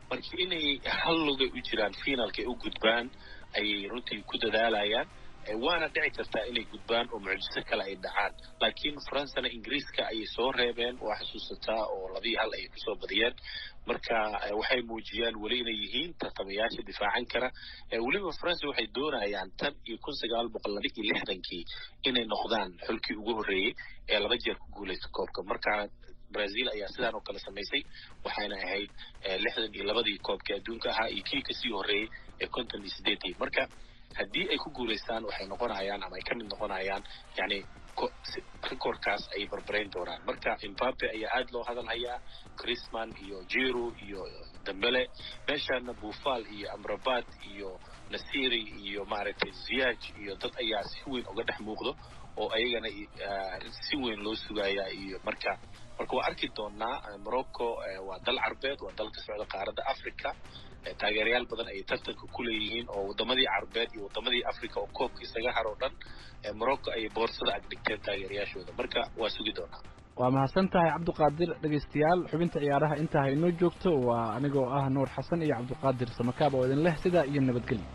marka 0.10 0.34
inay 0.44 0.66
hal 1.02 1.18
lugay 1.28 1.50
u 1.58 1.60
jiraan 1.68 1.94
finaalka 2.04 2.40
ay 2.44 2.48
u 2.48 2.56
gudbaan 2.64 3.06
ayay 3.58 3.88
runtii 3.92 4.22
ku 4.30 4.36
dadaalayaan 4.44 5.08
waana 5.56 5.88
dhici 5.88 6.12
kartaa 6.18 6.46
inay 6.50 6.66
gudbaan 6.72 7.08
oo 7.14 7.20
mucjiso 7.20 7.62
kale 7.70 7.84
ay 7.84 7.96
dhacaan 8.04 8.34
laakiin 8.62 8.96
faransana 9.10 9.48
ingiriiska 9.56 10.02
ayay 10.12 10.26
soo 10.36 10.52
reebeen 10.52 10.96
waa 11.02 11.16
xasuusataa 11.20 11.84
oo 11.96 12.08
labii 12.16 12.36
hal 12.42 12.52
ayay 12.58 12.68
ku 12.74 12.80
soo 12.86 12.96
badiyeen 13.02 13.36
marka 13.88 14.16
waxay 14.60 14.82
muujiyaan 14.90 15.36
weli 15.44 15.58
inay 15.64 15.78
yihiin 15.84 16.12
tartamayaasha 16.22 16.82
difaacan 16.90 17.26
kara 17.34 17.50
weliba 18.06 18.32
faransa 18.42 18.68
waxay 18.70 18.88
doonayaan 18.96 19.50
tan 19.60 19.74
iyo 19.88 19.98
kun 20.04 20.16
sagaal 20.22 20.48
boqol 20.56 20.74
laba 20.76 20.88
iyo 20.96 21.04
lixdankii 21.14 21.64
inay 22.10 22.26
noqdaan 22.34 22.70
xulkii 22.88 23.16
ugu 23.22 23.34
horreeyey 23.40 23.72
ee 24.12 24.20
laba 24.24 24.36
jeer 24.44 24.58
ku 24.62 24.68
guulaysta 24.78 25.08
koobka 25.18 25.42
marka 25.52 25.72
brazil 26.36 26.68
ayaa 26.76 26.90
sidaan 26.96 27.16
oo 27.18 27.24
kale 27.28 27.40
samaysay 27.48 27.82
waxayna 28.26 28.56
ahayd 28.66 28.90
lixdan 29.44 29.74
iyo 29.76 29.84
labadii 29.90 30.18
koobkii 30.28 30.56
adduunka 30.60 30.88
ahaa 30.94 31.10
iyo 31.16 31.24
kii 31.30 31.42
ka 31.48 31.54
sii 31.60 31.72
horreeyey 31.78 32.08
ee 32.42 32.48
konton 32.56 32.82
iyo 32.86 32.92
sideedii 32.98 33.36
marka 33.44 33.64
haddii 34.20 34.46
ay 34.54 34.58
ku 34.64 34.70
guulaystaan 34.78 35.24
waxay 35.30 35.48
noqonayaan 35.54 36.04
ama 36.06 36.16
ay 36.20 36.24
ka 36.30 36.34
mid 36.40 36.48
noqonayaan 36.54 37.04
yani 37.40 37.58
recordkaas 38.70 39.24
ay 39.36 39.48
barbarayn 39.52 39.90
doonaan. 39.94 40.22
Marka 40.28 40.52
imbabe 40.68 41.06
ayaa 41.16 41.32
aada 41.38 41.52
loo 41.54 41.64
hadal 41.70 41.88
hayaa 41.94 42.18
chrisman 42.60 43.10
iyo 43.26 43.38
jiro 43.52 43.86
iyo 44.06 44.22
dambele 44.66 45.02
meeshana 45.48 45.94
bufal 46.02 46.44
iyo 46.56 46.68
amrabat 46.76 47.26
iyo 47.52 47.70
nasiri 48.12 48.62
iyo 48.86 49.02
maaragtay 49.12 49.52
ziyaj 49.66 49.98
iyo 50.22 50.34
dad 50.42 50.54
ayaa 50.64 50.84
si 50.92 51.00
weyn 51.12 51.26
uga 51.32 51.44
dhex 51.48 51.60
muuqdo 51.68 51.92
oo 52.42 52.50
ayagana 52.58 52.90
si 53.88 53.96
weyn 54.04 54.20
loo 54.26 54.36
sugayaa 54.46 54.90
iyo 55.02 55.18
marka 55.28 55.52
marka 55.98 56.14
waa 56.18 56.26
arki 56.30 56.48
doonaa 56.58 56.96
morocco 57.26 57.68
waa 58.08 58.20
dal 58.26 58.38
carbeed 58.46 58.78
waa 58.86 58.94
dal 59.00 59.10
ka 59.16 59.20
socda 59.28 59.46
qaaradda 59.54 59.84
africa 59.94 60.30
taageerayaal 61.02 61.46
badan 61.52 61.68
ayay 61.72 61.84
tartanka 61.90 62.26
ku 62.36 62.42
leeyihiin 62.48 62.86
oo 62.96 63.02
waddamadii 63.10 63.48
carbeed 63.54 63.90
iyo 63.96 64.04
waddamadii 64.08 64.44
africa 64.52 64.78
oo 64.84 64.90
koobka 64.98 65.20
isaga 65.28 65.52
har 65.58 65.66
oo 65.72 65.76
dhan 65.82 65.94
morocco 66.60 66.88
ayay 66.96 67.10
boorsada 67.18 67.52
ag 67.58 67.64
dhigteen 67.72 68.00
taageerayaashooda. 68.08 68.72
Marka 68.80 69.00
waa 69.20 69.30
sugi 69.36 69.54
doonaa. 69.58 69.82
Waa 70.20 70.32
mahadsan 70.36 70.68
tahay 70.74 70.90
cabdiqaadir 70.96 71.50
dhegaystayaal 71.64 72.20
xubinta 72.32 72.58
ciyaaraha. 72.64 72.96
Intaa 73.04 73.22
ha 73.26 73.30
inoo 73.36 73.52
joogto 73.60 73.90
waa 74.10 74.26
anigoo 74.38 74.68
ah 74.78 74.86
nuur 74.96 75.10
xasan 75.16 75.42
iyo 75.46 75.56
cabdiqaadir 75.60 76.10
samakaab 76.18 76.54
oo 76.58 76.64
idin 76.68 76.82
leh 76.86 76.96
sidaa 77.04 77.26
iyo 77.32 77.42
nabadgelyo 77.50 77.88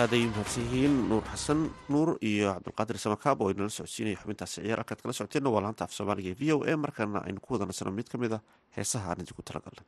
aad 0.00 0.12
ay 0.16 0.24
mahadsan 0.32 0.64
yihiin 0.66 0.94
nuur 1.10 1.24
xasan 1.32 1.60
nuur 1.92 2.08
iyo 2.30 2.48
cabdulqaadir 2.54 2.98
samakaab 3.04 3.38
oo 3.42 3.50
inala 3.52 3.70
socodsiinaya 3.76 4.20
xubintaasi 4.22 4.56
ciyaar 4.64 4.80
halkaad 4.82 5.00
kala 5.02 5.14
socoteenna 5.18 5.50
waa 5.54 5.62
laanta 5.64 5.82
af 5.86 5.92
soomaaliga 5.96 6.30
e 6.34 6.38
v 6.40 6.42
o 6.54 6.56
a. 6.70 6.72
Markaana 6.84 7.18
aynu 7.26 7.40
ku 7.44 7.48
wada 7.54 7.64
nasano 7.70 7.90
mid 7.98 8.08
ka 8.12 8.16
mid 8.22 8.32
a 8.36 8.38
heesaha 8.76 9.06
aan 9.10 9.22
idinku 9.22 9.42
talagalnay 9.48 9.86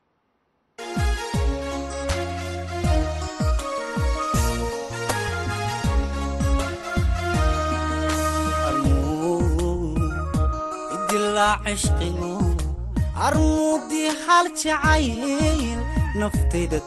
armuudii 13.26 14.10
hal 14.26 14.46
jacayl 14.62 15.80
naftayda 16.20 16.78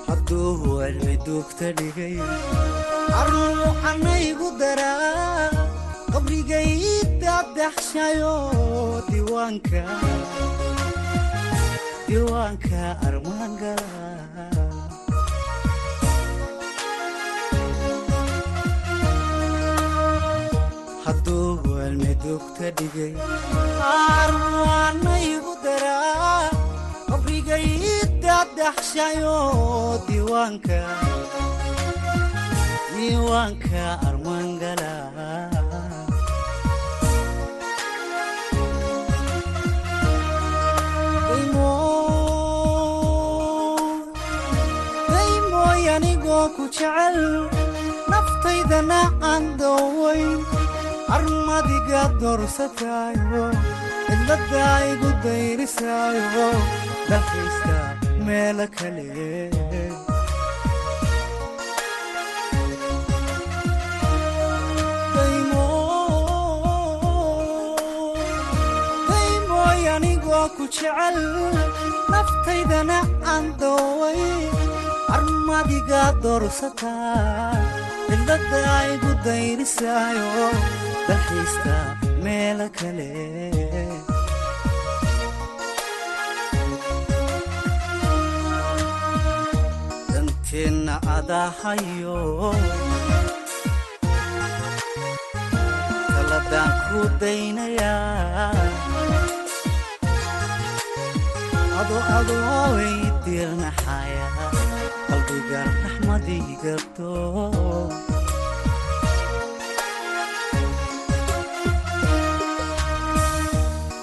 hadduu 0.07 0.53
cilmi 0.81 1.15
duugta 1.25 1.67
dhigay 1.79 2.15
arnuucanaygu 3.19 4.47
daraa 4.61 5.49
qabrigay 6.13 6.71
daadaxshayo 7.23 8.33
diiwaanka 9.09 9.81
diiwaanka 12.09 12.81
armaangala 13.07 13.87
hadduu 21.05 21.49
welmi 21.75 22.13
dugta 22.23 22.67
dhigay 22.79 23.13
arwaanaygu 23.91 25.53
daraa 25.65 26.49
qabrigay 27.09 27.67
daadaxshayo 28.25 29.35
diiwaanka. 30.07 30.79
Diiwaanka 32.93 33.83
armaangala 34.09 34.91
jecel 46.77 47.17
naftaydana 48.11 48.99
aan 49.31 49.45
doowayn 49.59 50.39
armadiga 51.15 52.01
doorsataayo 52.21 53.43
cidladda 54.07 54.67
igu 54.91 55.09
dayrisaayo 55.23 56.47
dhafaysta 57.09 57.77
meelo 58.25 58.67
kale. 58.77 59.07
Anigoo 69.99 70.47
ku 70.55 70.63
jecel 70.75 71.17
naftaydana 72.11 72.99
aan 73.31 73.45
dooway 73.59 74.21
armadiga 75.15 76.01
doorsataa 76.23 77.53
cidladda 78.09 78.75
igu 78.93 79.11
dayrisaayo 79.25 80.47
dalxiista 81.07 81.75
meelo 82.23 82.67
kale. 82.79 83.11
Danteenna 90.11 90.95
adahayo 91.17 92.19
taladaan 96.13 96.71
ku 96.89 96.99
daynayaa 97.21 98.51
ado 101.79 101.97
adooway 102.17 102.95
diirnaxaya 103.25 104.27
qalbiga 105.49 105.63
raxmadii 105.83 106.57
gabto 106.63 107.13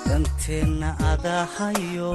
danteenna 0.08 0.90
adahayo 1.12 2.14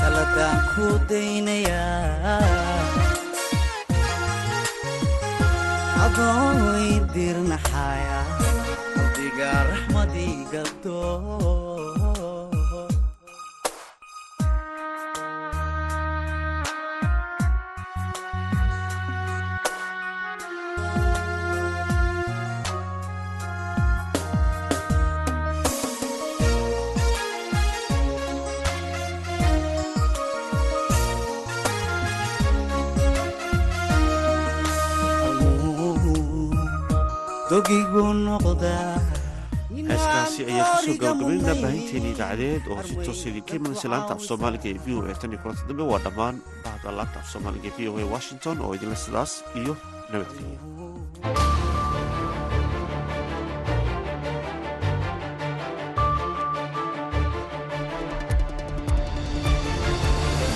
taladaan 0.00 0.58
ku 0.74 0.86
daynayaa 1.10 2.40
qalbiga 8.94 9.50
raxmadii 9.70 10.36
gabto 10.52 10.98
heeskaasi 39.88 40.40
ayaa 40.50 40.68
ku 40.72 40.78
soo 40.86 40.96
gabagabaynaa 41.02 41.56
baahinteeni 41.62 42.08
idaacadeed 42.14 42.64
oo 42.72 42.82
si 42.88 42.94
toosa 43.06 43.26
idinka 43.30 43.52
imanaysa 43.58 43.88
laanta 43.92 44.12
af 44.16 44.22
soomaaliga 44.28 44.68
ee 44.72 44.78
v 44.84 44.86
o 44.98 45.00
e 45.12 45.14
tan 45.20 45.32
iyo 45.32 45.40
kulanta 45.42 45.68
dambe 45.68 45.84
waa 45.92 46.00
dhammaan 46.06 46.36
bahda 46.64 46.88
laanta 46.98 47.18
af 47.22 47.28
soomaaliga 47.32 47.68
ee 47.70 47.76
v 47.78 47.88
o 47.92 47.98
e 48.04 48.10
washington 48.14 48.56
oo 48.64 48.72
idinle 48.76 48.96
sidaas 49.04 49.32
iyo 49.60 49.72
nabadgelyo 50.10 50.58